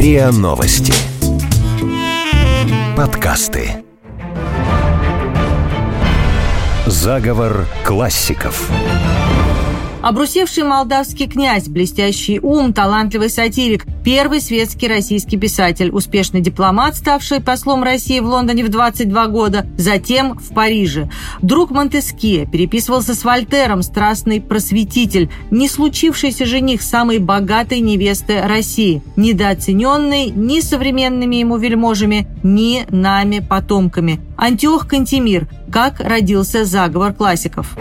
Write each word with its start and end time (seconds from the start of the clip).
РИА 0.00 0.30
Новости. 0.32 0.94
Подкасты. 2.96 3.84
Заговор 6.86 7.66
классиков. 7.84 8.70
Обрусевший 10.02 10.64
молдавский 10.64 11.26
князь, 11.26 11.68
блестящий 11.68 12.40
ум, 12.40 12.72
талантливый 12.72 13.28
сатирик, 13.28 13.84
первый 14.02 14.40
светский 14.40 14.88
российский 14.88 15.36
писатель, 15.36 15.90
успешный 15.90 16.40
дипломат, 16.40 16.96
ставший 16.96 17.42
послом 17.42 17.82
России 17.82 18.18
в 18.20 18.24
Лондоне 18.24 18.64
в 18.64 18.70
22 18.70 19.26
года, 19.26 19.66
затем 19.76 20.38
в 20.38 20.54
Париже. 20.54 21.10
Друг 21.42 21.70
Монтескье 21.70 22.46
переписывался 22.46 23.14
с 23.14 23.24
Вольтером, 23.24 23.82
страстный 23.82 24.40
просветитель, 24.40 25.30
не 25.50 25.68
случившийся 25.68 26.46
жених 26.46 26.80
самой 26.80 27.18
богатой 27.18 27.80
невесты 27.80 28.40
России, 28.40 29.02
недооцененный 29.16 30.30
ни 30.30 30.60
современными 30.60 31.36
ему 31.36 31.58
вельможами, 31.58 32.26
ни 32.42 32.86
нами 32.88 33.40
потомками. 33.40 34.18
Антиох 34.38 34.88
Кантемир. 34.88 35.46
Как 35.70 36.00
родился 36.00 36.64
заговор 36.64 37.12
классиков. 37.12 37.76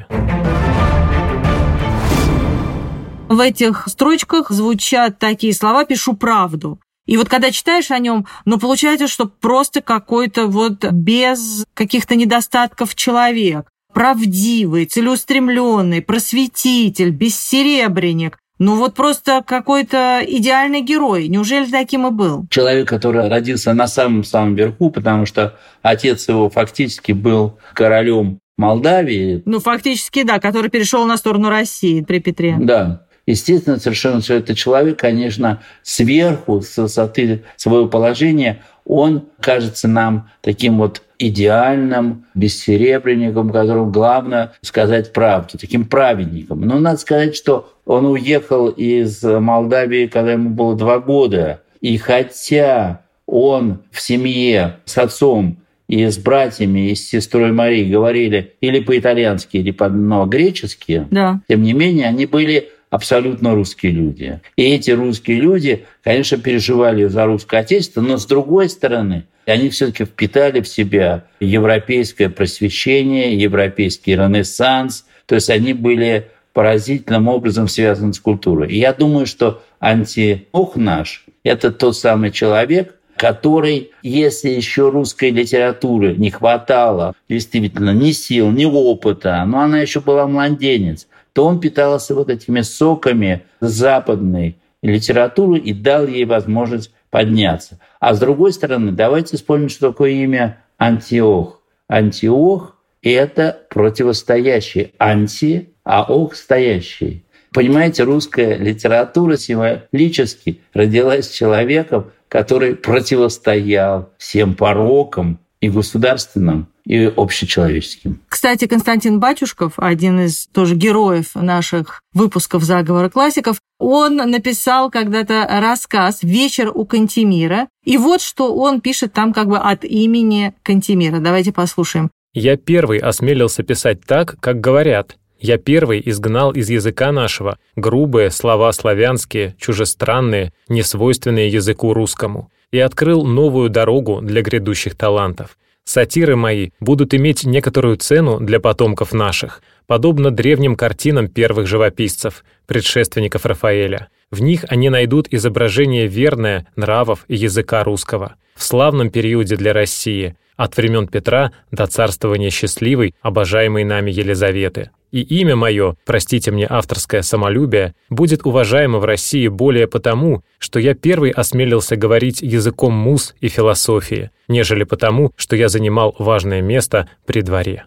В 3.30 3.40
этих 3.40 3.88
строчках 3.88 4.50
звучат 4.50 5.20
такие 5.20 5.54
слова 5.54 5.86
«пишу 5.86 6.16
правду». 6.16 6.80
И 7.08 7.18
вот 7.18 7.30
когда 7.30 7.50
читаешь 7.52 7.90
о 7.90 7.98
нем, 7.98 8.28
ну, 8.46 8.60
получается, 8.60 9.08
что 9.08 9.26
просто 9.26 9.82
какой-то 9.82 10.48
вот 10.48 10.86
без 10.92 11.66
каких-то 11.74 12.16
недостатков 12.16 12.94
человек 12.94 13.68
правдивый, 13.94 14.86
целеустремленный, 14.86 16.04
просветитель, 16.04 17.10
бессеребренник. 17.10 18.38
Ну 18.60 18.76
вот 18.76 18.94
просто 18.94 19.44
какой-то 19.46 20.22
идеальный 20.24 20.82
герой. 20.82 21.28
Неужели 21.28 21.66
таким 21.72 22.06
и 22.06 22.12
был? 22.12 22.46
Человек, 22.52 22.88
который 22.88 23.28
родился 23.28 23.74
на 23.74 23.88
самом-самом 23.88 24.54
верху, 24.54 24.92
потому 24.92 25.26
что 25.26 25.58
отец 25.82 26.28
его 26.28 26.50
фактически 26.50 27.12
был 27.12 27.58
королем 27.74 28.40
Молдавии. 28.58 29.44
Ну, 29.46 29.60
фактически, 29.60 30.24
да, 30.24 30.40
который 30.40 30.72
перешел 30.72 31.06
на 31.06 31.18
сторону 31.18 31.50
России 31.50 32.02
при 32.02 32.20
Петре. 32.20 32.56
Да. 32.60 33.07
Естественно, 33.28 33.78
совершенно 33.78 34.22
все 34.22 34.36
это 34.38 34.56
человек, 34.56 34.98
конечно, 34.98 35.62
сверху, 35.84 36.62
с 36.62 36.78
высоты 36.78 37.44
своего 37.58 37.88
положения, 37.88 38.64
он 38.86 39.26
кажется 39.42 39.90
нам 39.90 40.30
таким 40.42 40.78
вот 40.78 41.02
идеальным 41.20 42.26
бессеребренником, 42.36 43.50
которому 43.50 43.92
главное 43.92 44.54
сказать 44.62 45.12
правду, 45.12 45.58
таким 45.58 45.86
праведником. 45.86 46.62
Но 46.62 46.80
надо 46.80 46.98
сказать, 47.00 47.36
что 47.36 47.74
он 47.86 48.06
уехал 48.06 48.70
из 48.70 49.22
Молдавии, 49.24 50.08
когда 50.08 50.32
ему 50.32 50.52
было 50.52 50.78
два 50.78 51.00
года. 51.00 51.62
И 51.82 51.98
хотя 51.98 53.02
он 53.26 53.80
в 53.92 54.00
семье 54.00 54.78
с 54.86 54.98
отцом 54.98 55.58
и 55.90 56.06
с 56.06 56.18
братьями, 56.18 56.92
и 56.92 56.96
с 56.96 57.10
сестрой 57.10 57.52
Марией 57.52 57.92
говорили 57.92 58.54
или 58.62 58.80
по-итальянски, 58.80 59.58
или 59.58 59.72
по-гречески, 59.72 61.08
да. 61.12 61.42
тем 61.50 61.64
не 61.64 61.74
менее 61.74 62.08
они 62.08 62.26
были 62.26 62.70
абсолютно 62.90 63.54
русские 63.56 63.92
люди. 63.92 64.40
И 64.56 64.64
эти 64.64 64.92
русские 64.92 65.40
люди, 65.40 65.86
конечно, 66.04 66.38
переживали 66.38 67.06
за 67.06 67.26
русское 67.26 67.62
отечество, 67.62 68.02
но 68.02 68.18
с 68.18 68.26
другой 68.26 68.70
стороны, 68.70 69.26
они 69.46 69.70
все-таки 69.70 70.06
впитали 70.06 70.62
в 70.62 70.68
себя 70.68 71.26
европейское 71.40 72.30
просвещение, 72.30 73.38
европейский 73.38 74.16
ренессанс, 74.16 75.06
то 75.26 75.36
есть 75.36 75.50
они 75.50 75.74
были 75.74 76.28
поразительным 76.54 77.28
образом 77.28 77.68
связаны 77.68 78.14
с 78.14 78.20
культурой. 78.20 78.72
И 78.72 78.80
я 78.80 78.94
думаю, 78.94 79.28
что 79.28 79.62
антиох 79.80 80.76
наш– 80.76 81.26
это 81.44 81.72
тот 81.72 81.96
самый 81.96 82.32
человек, 82.32 82.96
который, 83.16 83.92
если 84.04 84.50
еще 84.50 84.90
русской 84.90 85.32
литературы 85.32 86.16
не 86.16 86.30
хватало, 86.30 87.14
действительно, 87.28 87.92
ни 87.92 88.12
сил, 88.12 88.52
ни 88.52 88.66
опыта, 88.66 89.44
но 89.46 89.60
она 89.60 89.80
еще 89.80 90.00
была 90.00 90.28
младенец, 90.28 91.08
то 91.38 91.46
он 91.46 91.60
питался 91.60 92.16
вот 92.16 92.32
этими 92.32 92.62
соками 92.62 93.44
западной 93.60 94.58
литературы 94.82 95.60
и 95.60 95.72
дал 95.72 96.08
ей 96.08 96.26
возможность 96.26 96.92
подняться. 97.12 97.80
А 98.00 98.16
с 98.16 98.20
другой 98.20 98.52
стороны, 98.54 98.92
давайте 98.92 99.38
вспомним, 99.38 99.70
что 99.70 99.90
такое 99.92 100.14
имя 100.14 100.64
Антиох. 100.80 101.62
Антиох– 101.88 102.76
это 103.04 103.56
противостоящий. 103.70 104.96
Анти, 104.98 105.76
а 105.84 106.12
ох– 106.12 106.34
стоящий. 106.36 107.24
Понимаете, 107.54 108.02
русская 108.02 108.58
литература 108.58 109.38
символически 109.38 110.62
родилась 110.74 111.30
человеком, 111.30 112.10
который 112.30 112.76
противостоял 112.76 114.10
всем 114.18 114.56
порокам 114.56 115.40
и 115.62 115.70
государственным, 115.70 116.70
и 116.88 117.12
общечеловеческим. 117.16 118.22
Кстати, 118.30 118.66
Константин 118.66 119.20
Батюшков, 119.20 119.74
один 119.76 120.22
из 120.22 120.48
тоже 120.48 120.76
героев 120.76 121.36
наших 121.36 122.02
выпусков 122.14 122.64
«Заговора 122.64 123.10
классиков», 123.10 123.58
он 123.78 124.16
написал 124.16 124.90
когда-то 124.90 125.46
рассказ 125.50 126.24
«Вечер 126.24 126.72
у 126.74 126.86
Кантемира». 126.86 127.68
И 127.84 127.98
вот 127.98 128.22
что 128.22 128.56
он 128.56 128.80
пишет 128.80 129.12
там 129.12 129.34
как 129.34 129.50
бы 129.50 129.58
от 129.58 129.84
имени 129.84 130.54
Кантемира. 130.64 131.20
Давайте 131.20 131.52
послушаем. 131.52 132.10
«Я 132.34 132.56
первый 132.56 133.00
осмелился 133.00 133.64
писать 133.64 134.00
так, 134.06 134.38
как 134.40 134.62
говорят. 134.62 135.18
Я 135.40 135.58
первый 135.58 136.02
изгнал 136.04 136.52
из 136.52 136.70
языка 136.70 137.12
нашего 137.12 137.60
грубые 137.76 138.32
слова 138.32 138.72
славянские, 138.72 139.56
чужестранные, 139.60 140.54
несвойственные 140.70 141.50
языку 141.50 141.94
русскому, 141.94 142.50
и 142.72 142.80
открыл 142.80 143.26
новую 143.26 143.70
дорогу 143.70 144.22
для 144.22 144.42
грядущих 144.42 144.96
талантов. 144.96 145.58
Сатиры 145.88 146.36
мои 146.36 146.72
будут 146.82 147.14
иметь 147.14 147.46
некоторую 147.46 147.96
цену 147.96 148.42
для 148.42 148.60
потомков 148.60 149.14
наших, 149.14 149.62
подобно 149.86 150.32
древним 150.32 150.76
картинам 150.76 151.30
первых 151.30 151.66
живописцев, 151.66 152.44
предшественников 152.66 153.46
Рафаэля. 153.46 154.10
В 154.30 154.42
них 154.42 154.66
они 154.68 154.90
найдут 154.90 155.30
изображение 155.32 156.08
верное 156.08 156.68
нравов 156.76 157.24
и 157.30 157.38
языка 157.38 157.86
русского. 157.86 158.36
В 158.54 158.64
славном 158.64 159.10
периоде 159.12 159.56
для 159.56 159.72
России, 159.72 160.36
от 160.58 160.76
времен 160.76 161.08
Петра 161.08 161.54
до 161.72 161.88
царствования 161.88 162.50
счастливой, 162.50 163.16
обожаемой 163.22 163.86
нами 163.86 164.12
Елизаветы. 164.12 164.92
И 165.12 165.22
имя 165.22 165.56
мое, 165.56 165.96
простите 166.06 166.52
мне 166.52 166.68
авторское 166.70 167.22
самолюбие, 167.22 167.96
будет 168.10 168.46
уважаемо 168.46 169.00
в 169.00 169.06
России 169.06 169.48
более 169.48 169.88
потому, 169.88 170.44
что 170.60 170.80
я 170.80 170.96
первый 170.96 171.32
осмелился 171.32 171.96
говорить 171.96 172.42
языком 172.42 172.94
муз 172.94 173.34
и 173.40 173.48
философии, 173.48 174.32
нежели 174.48 174.84
потому, 174.84 175.32
что 175.36 175.56
я 175.56 175.70
занимал 175.70 176.16
важное 176.20 176.62
место 176.62 177.10
при 177.26 177.42
дворе. 177.42 177.86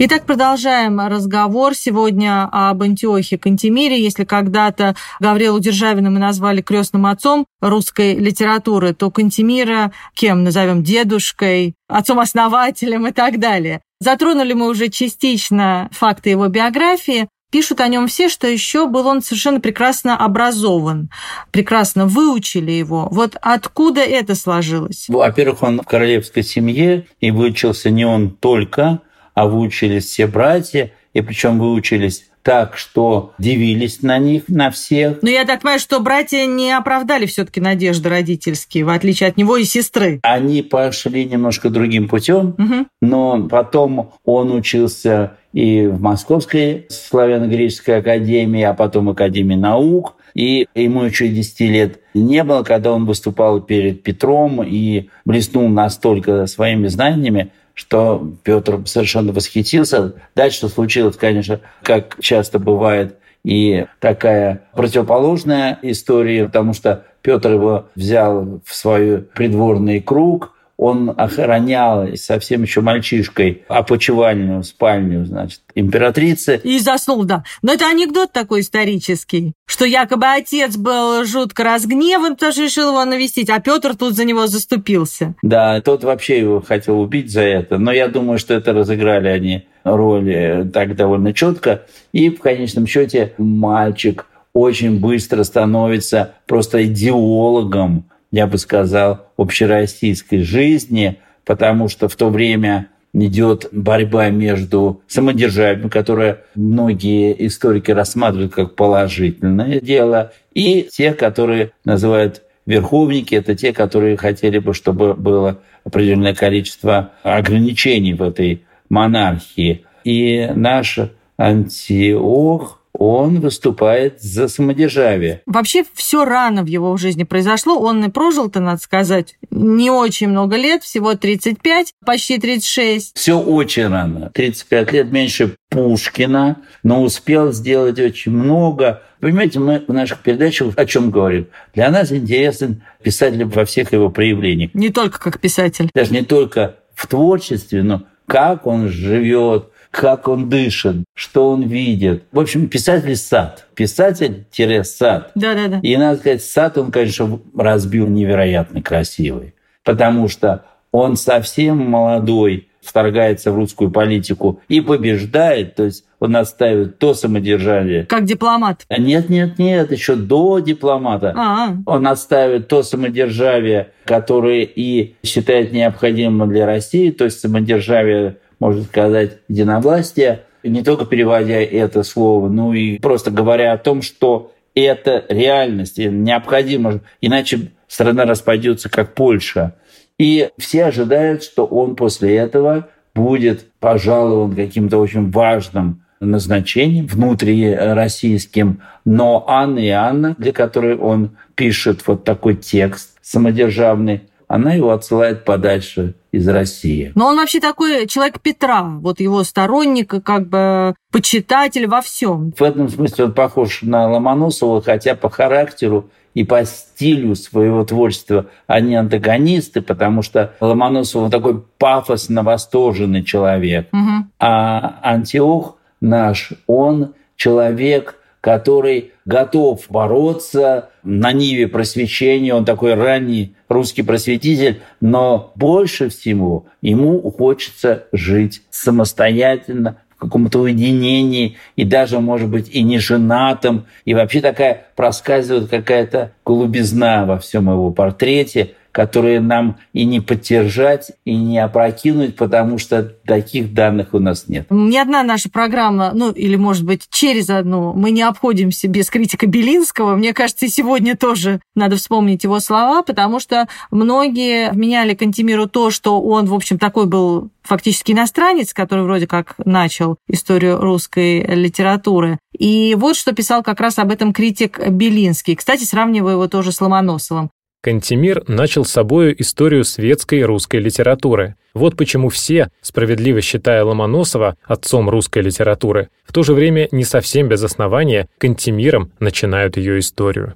Итак, 0.00 0.26
продолжаем 0.26 1.00
разговор 1.00 1.74
сегодня 1.74 2.48
об 2.52 2.84
Антиохе 2.84 3.36
Кантемире. 3.36 4.00
Если 4.00 4.22
когда-то 4.22 4.94
Гаврилу 5.18 5.58
Державина 5.58 6.08
мы 6.08 6.20
назвали 6.20 6.62
крестным 6.62 7.06
отцом 7.06 7.46
русской 7.60 8.14
литературы, 8.14 8.94
то 8.94 9.10
Кантемира 9.10 9.90
кем 10.14 10.44
назовем 10.44 10.84
дедушкой, 10.84 11.74
отцом-основателем 11.88 13.08
и 13.08 13.12
так 13.12 13.40
далее. 13.40 13.80
Затронули 14.00 14.52
мы 14.52 14.68
уже 14.68 14.88
частично 14.88 15.88
факты 15.90 16.30
его 16.30 16.46
биографии. 16.48 17.28
Пишут 17.50 17.80
о 17.80 17.88
нем 17.88 18.06
все, 18.06 18.28
что 18.28 18.46
еще 18.46 18.86
был 18.86 19.06
он 19.06 19.22
совершенно 19.22 19.58
прекрасно 19.58 20.16
образован, 20.16 21.08
прекрасно 21.50 22.06
выучили 22.06 22.70
его. 22.70 23.08
Вот 23.10 23.36
откуда 23.40 24.02
это 24.02 24.34
сложилось? 24.34 25.06
Во-первых, 25.08 25.62
он 25.62 25.80
в 25.80 25.86
королевской 25.86 26.42
семье, 26.42 27.06
и 27.20 27.30
выучился 27.30 27.90
не 27.90 28.04
он 28.04 28.30
только, 28.30 29.00
а 29.34 29.46
выучились 29.46 30.04
все 30.04 30.26
братья, 30.26 30.92
и 31.14 31.22
причем 31.22 31.58
выучились 31.58 32.26
так, 32.48 32.78
что 32.78 33.34
дивились 33.38 34.00
на 34.00 34.16
них, 34.16 34.44
на 34.48 34.70
всех. 34.70 35.18
Но 35.20 35.28
я 35.28 35.44
так 35.44 35.60
понимаю, 35.60 35.80
что 35.80 36.00
братья 36.00 36.46
не 36.46 36.72
оправдали 36.72 37.26
все-таки 37.26 37.60
надежды 37.60 38.08
родительские, 38.08 38.86
в 38.86 38.88
отличие 38.88 39.28
от 39.28 39.36
него 39.36 39.58
и 39.58 39.64
сестры. 39.64 40.18
Они 40.22 40.62
пошли 40.62 41.26
немножко 41.26 41.68
другим 41.68 42.08
путем, 42.08 42.54
угу. 42.56 42.86
но 43.02 43.46
потом 43.50 44.12
он 44.24 44.50
учился 44.52 45.32
и 45.52 45.88
в 45.88 46.00
Московской 46.00 46.86
славяно-греческой 46.88 47.98
академии, 47.98 48.62
а 48.62 48.72
потом 48.72 49.10
Академии 49.10 49.54
наук. 49.54 50.14
И 50.34 50.68
ему 50.74 51.02
еще 51.02 51.28
10 51.28 51.60
лет 51.60 52.00
не 52.14 52.44
было, 52.44 52.62
когда 52.62 52.92
он 52.92 53.04
выступал 53.04 53.60
перед 53.60 54.02
Петром 54.02 54.62
и 54.62 55.10
блеснул 55.26 55.68
настолько 55.68 56.46
своими 56.46 56.86
знаниями, 56.86 57.50
что 57.78 58.32
Петр 58.42 58.80
совершенно 58.86 59.32
восхитился. 59.32 60.14
Дальше 60.34 60.58
что 60.58 60.68
случилось, 60.68 61.16
конечно, 61.16 61.60
как 61.84 62.16
часто 62.20 62.58
бывает, 62.58 63.18
и 63.44 63.86
такая 64.00 64.62
противоположная 64.74 65.78
история, 65.82 66.46
потому 66.46 66.74
что 66.74 67.04
Петр 67.22 67.52
его 67.52 67.86
взял 67.94 68.60
в 68.64 68.74
свой 68.74 69.22
придворный 69.22 70.00
круг– 70.00 70.54
он 70.78 71.12
охранял 71.16 72.06
совсем 72.14 72.62
еще 72.62 72.80
мальчишкой 72.80 73.64
опочивальную 73.68 74.62
спальню, 74.62 75.26
значит, 75.26 75.60
императрицы. 75.74 76.60
И 76.62 76.78
заснул, 76.78 77.24
да. 77.24 77.42
Но 77.62 77.72
это 77.72 77.88
анекдот 77.88 78.32
такой 78.32 78.60
исторический, 78.60 79.52
что 79.66 79.84
якобы 79.84 80.26
отец 80.26 80.76
был 80.76 81.24
жутко 81.24 81.64
разгневан, 81.64 82.36
потому 82.36 82.52
что 82.52 82.62
решил 82.62 82.90
его 82.90 83.04
навестить, 83.04 83.50
а 83.50 83.58
Петр 83.60 83.96
тут 83.96 84.14
за 84.14 84.24
него 84.24 84.46
заступился. 84.46 85.34
Да, 85.42 85.80
тот 85.80 86.04
вообще 86.04 86.38
его 86.38 86.60
хотел 86.60 87.00
убить 87.00 87.32
за 87.32 87.42
это, 87.42 87.78
но 87.78 87.90
я 87.92 88.06
думаю, 88.06 88.38
что 88.38 88.54
это 88.54 88.72
разыграли 88.72 89.28
они 89.28 89.66
роли 89.82 90.68
так 90.72 90.94
довольно 90.94 91.32
четко. 91.32 91.86
И 92.12 92.30
в 92.30 92.38
конечном 92.38 92.86
счете 92.86 93.34
мальчик 93.36 94.26
очень 94.52 95.00
быстро 95.00 95.42
становится 95.42 96.34
просто 96.46 96.84
идеологом 96.84 98.04
я 98.30 98.46
бы 98.46 98.58
сказал, 98.58 99.26
общероссийской 99.36 100.42
жизни, 100.42 101.18
потому 101.44 101.88
что 101.88 102.08
в 102.08 102.16
то 102.16 102.28
время 102.28 102.88
идет 103.14 103.68
борьба 103.72 104.28
между 104.30 105.02
самодержавием, 105.08 105.88
которое 105.88 106.42
многие 106.54 107.34
историки 107.46 107.90
рассматривают 107.90 108.52
как 108.52 108.74
положительное 108.74 109.80
дело, 109.80 110.32
и 110.52 110.88
те, 110.90 111.14
которые 111.14 111.72
называют 111.84 112.42
верховники, 112.66 113.34
это 113.34 113.54
те, 113.54 113.72
которые 113.72 114.16
хотели 114.18 114.58
бы, 114.58 114.74
чтобы 114.74 115.14
было 115.14 115.60
определенное 115.84 116.34
количество 116.34 117.12
ограничений 117.22 118.12
в 118.12 118.22
этой 118.22 118.64
монархии. 118.90 119.86
И 120.04 120.50
наш 120.54 120.98
Антиох 121.38 122.77
он 122.98 123.40
выступает 123.40 124.20
за 124.20 124.48
самодержавие. 124.48 125.40
Вообще 125.46 125.84
все 125.94 126.24
рано 126.24 126.64
в 126.64 126.66
его 126.66 126.96
жизни 126.96 127.22
произошло. 127.22 127.78
Он 127.78 128.04
и 128.04 128.10
прожил-то, 128.10 128.58
надо 128.58 128.82
сказать, 128.82 129.36
не 129.50 129.90
очень 129.90 130.28
много 130.28 130.56
лет, 130.56 130.82
всего 130.82 131.14
35, 131.14 131.94
почти 132.04 132.38
36. 132.38 133.16
Все 133.16 133.38
очень 133.38 133.86
рано. 133.86 134.30
35 134.34 134.92
лет 134.92 135.12
меньше 135.12 135.56
Пушкина, 135.70 136.62
но 136.82 137.02
успел 137.02 137.52
сделать 137.52 138.00
очень 138.00 138.32
много. 138.32 139.02
Понимаете, 139.20 139.60
мы 139.60 139.84
в 139.86 139.92
наших 139.92 140.18
передачах 140.18 140.74
о 140.76 140.84
чем 140.84 141.10
говорим? 141.10 141.46
Для 141.74 141.90
нас 141.90 142.10
интересен 142.10 142.82
писатель 143.02 143.44
во 143.44 143.64
всех 143.64 143.92
его 143.92 144.10
проявлениях. 144.10 144.74
Не 144.74 144.90
только 144.90 145.20
как 145.20 145.40
писатель. 145.40 145.88
Даже 145.94 146.12
не 146.12 146.22
только 146.22 146.76
в 146.94 147.06
творчестве, 147.06 147.84
но 147.84 148.02
как 148.26 148.66
он 148.66 148.88
живет, 148.88 149.70
как 149.90 150.28
он 150.28 150.48
дышит, 150.48 151.04
что 151.14 151.50
он 151.50 151.62
видит. 151.62 152.24
В 152.32 152.40
общем, 152.40 152.68
писатель 152.68 153.16
сад. 153.16 153.66
Писатель-сад. 153.74 155.32
Да-да-да. 155.34 155.80
И 155.82 155.96
надо 155.96 156.18
сказать, 156.18 156.42
сад 156.42 156.78
он, 156.78 156.90
конечно, 156.90 157.40
разбил 157.56 158.06
невероятно 158.06 158.82
красивый. 158.82 159.54
Потому 159.84 160.28
что 160.28 160.64
он 160.92 161.16
совсем 161.16 161.78
молодой, 161.78 162.68
вторгается 162.80 163.52
в 163.52 163.56
русскую 163.56 163.90
политику 163.90 164.60
и 164.68 164.80
побеждает, 164.80 165.74
то 165.74 165.84
есть 165.84 166.04
он 166.20 166.36
отстаивает 166.36 166.98
то 166.98 167.14
самодержавие. 167.14 168.06
Как 168.06 168.24
дипломат? 168.24 168.84
Нет, 168.90 169.28
нет, 169.28 169.58
нет, 169.58 169.92
еще 169.92 170.16
до 170.16 170.58
дипломата. 170.58 171.34
А-а. 171.36 171.76
Он 171.86 172.06
отстаивает 172.06 172.68
то 172.68 172.82
самодержавие, 172.82 173.92
которое 174.04 174.62
и 174.62 175.14
считает 175.24 175.72
необходимым 175.72 176.48
для 176.48 176.66
России, 176.66 177.10
то 177.10 177.24
есть 177.24 177.40
самодержавие 177.40 178.38
можно 178.60 178.82
сказать, 178.82 179.38
единовластия, 179.48 180.44
не 180.62 180.82
только 180.82 181.06
переводя 181.06 181.60
это 181.60 182.02
слово, 182.02 182.48
но 182.48 182.74
и 182.74 182.98
просто 182.98 183.30
говоря 183.30 183.72
о 183.72 183.78
том, 183.78 184.02
что 184.02 184.52
это 184.74 185.24
реальность, 185.28 185.98
и 185.98 186.08
необходимо, 186.08 187.00
иначе 187.20 187.70
страна 187.86 188.24
распадется, 188.24 188.88
как 188.88 189.14
Польша. 189.14 189.74
И 190.18 190.50
все 190.58 190.86
ожидают, 190.86 191.42
что 191.42 191.64
он 191.64 191.96
после 191.96 192.36
этого 192.36 192.88
будет 193.14 193.66
пожалован 193.80 194.54
каким-то 194.54 194.98
очень 194.98 195.30
важным 195.30 196.04
назначением 196.20 197.06
внутрироссийским. 197.06 198.82
Но 199.04 199.44
Анна 199.48 199.78
и 199.78 199.88
Анна, 199.88 200.34
для 200.38 200.52
которой 200.52 200.96
он 200.96 201.36
пишет 201.54 202.06
вот 202.06 202.24
такой 202.24 202.56
текст 202.56 203.16
самодержавный, 203.22 204.22
она 204.48 204.72
его 204.72 204.90
отсылает 204.90 205.44
подальше 205.44 206.14
из 206.32 206.46
России. 206.48 207.12
Но 207.14 207.28
он 207.28 207.36
вообще 207.36 207.60
такой 207.60 208.06
человек 208.06 208.40
Петра, 208.40 208.82
вот 208.82 209.20
его 209.20 209.44
сторонник, 209.44 210.22
как 210.22 210.48
бы 210.48 210.94
почитатель 211.10 211.86
во 211.86 212.02
всем. 212.02 212.52
В 212.56 212.62
этом 212.62 212.88
смысле 212.88 213.26
он 213.26 213.32
похож 213.32 213.82
на 213.82 214.10
Ломоносова, 214.10 214.82
хотя 214.82 215.14
по 215.14 215.30
характеру 215.30 216.10
и 216.34 216.44
по 216.44 216.64
стилю 216.64 217.34
своего 217.34 217.84
творчества 217.84 218.46
они 218.66 218.94
антагонисты, 218.94 219.80
потому 219.80 220.22
что 220.22 220.54
Ломоносов 220.60 221.22
он 221.24 221.30
такой 221.30 221.60
пафосно 221.78 222.42
восторженный 222.42 223.24
человек, 223.24 223.88
угу. 223.92 224.26
а 224.38 225.00
Антиох 225.02 225.78
наш, 226.00 226.52
он 226.66 227.14
человек 227.36 228.17
который 228.40 229.12
готов 229.24 229.84
бороться 229.88 230.90
на 231.02 231.32
ниве 231.32 231.68
просвещения. 231.68 232.54
Он 232.54 232.64
такой 232.64 232.94
ранний 232.94 233.54
русский 233.68 234.02
просветитель, 234.02 234.80
но 235.00 235.52
больше 235.54 236.08
всего 236.08 236.66
ему 236.80 237.30
хочется 237.30 238.04
жить 238.12 238.62
самостоятельно, 238.70 239.96
в 240.18 240.20
каком-то 240.22 240.62
уединении, 240.62 241.56
и 241.76 241.84
даже, 241.84 242.18
может 242.18 242.48
быть, 242.48 242.68
и 242.70 242.82
не 242.82 242.98
женатым. 242.98 243.86
И 244.04 244.14
вообще 244.14 244.40
такая 244.40 244.86
проскальзывает 244.96 245.70
какая-то 245.70 246.32
голубизна 246.44 247.24
во 247.24 247.38
всем 247.38 247.70
его 247.70 247.92
портрете, 247.92 248.74
которые 248.98 249.38
нам 249.38 249.76
и 249.92 250.04
не 250.04 250.18
поддержать, 250.18 251.12
и 251.24 251.36
не 251.36 251.60
опрокинуть, 251.60 252.34
потому 252.34 252.78
что 252.78 253.04
таких 253.04 253.72
данных 253.72 254.08
у 254.10 254.18
нас 254.18 254.48
нет. 254.48 254.66
Ни 254.70 254.96
одна 254.96 255.22
наша 255.22 255.48
программа, 255.48 256.10
ну 256.14 256.32
или, 256.32 256.56
может 256.56 256.84
быть, 256.84 257.06
через 257.08 257.48
одну, 257.48 257.92
мы 257.92 258.10
не 258.10 258.22
обходимся 258.22 258.88
без 258.88 259.08
критика 259.08 259.46
Белинского. 259.46 260.16
Мне 260.16 260.34
кажется, 260.34 260.66
и 260.66 260.68
сегодня 260.68 261.16
тоже 261.16 261.60
надо 261.76 261.94
вспомнить 261.94 262.42
его 262.42 262.58
слова, 262.58 263.04
потому 263.04 263.38
что 263.38 263.68
многие 263.92 264.72
вменяли 264.72 265.14
Кантемиру 265.14 265.68
то, 265.68 265.92
что 265.92 266.20
он, 266.20 266.46
в 266.46 266.54
общем, 266.54 266.76
такой 266.76 267.06
был 267.06 267.50
фактически 267.62 268.10
иностранец, 268.10 268.72
который 268.72 269.04
вроде 269.04 269.28
как 269.28 269.54
начал 269.64 270.16
историю 270.26 270.80
русской 270.80 271.44
литературы. 271.44 272.38
И 272.58 272.96
вот 272.98 273.14
что 273.14 273.32
писал 273.32 273.62
как 273.62 273.78
раз 273.78 274.00
об 274.00 274.10
этом 274.10 274.32
критик 274.32 274.80
Белинский. 274.88 275.54
Кстати, 275.54 275.84
сравнивая 275.84 276.32
его 276.32 276.48
тоже 276.48 276.72
с 276.72 276.80
Ломоносовым. 276.80 277.50
Кантемир 277.80 278.42
начал 278.48 278.84
с 278.84 278.90
собою 278.90 279.40
историю 279.40 279.84
светской 279.84 280.42
русской 280.42 280.80
литературы. 280.80 281.54
Вот 281.74 281.96
почему 281.96 282.28
все, 282.28 282.70
справедливо 282.82 283.40
считая 283.40 283.84
Ломоносова 283.84 284.56
отцом 284.64 285.08
русской 285.08 285.42
литературы, 285.42 286.08
в 286.24 286.32
то 286.32 286.42
же 286.42 286.54
время 286.54 286.88
не 286.90 287.04
совсем 287.04 287.48
без 287.48 287.62
основания 287.62 288.28
Кантемиром 288.38 289.12
начинают 289.20 289.76
ее 289.76 290.00
историю. 290.00 290.54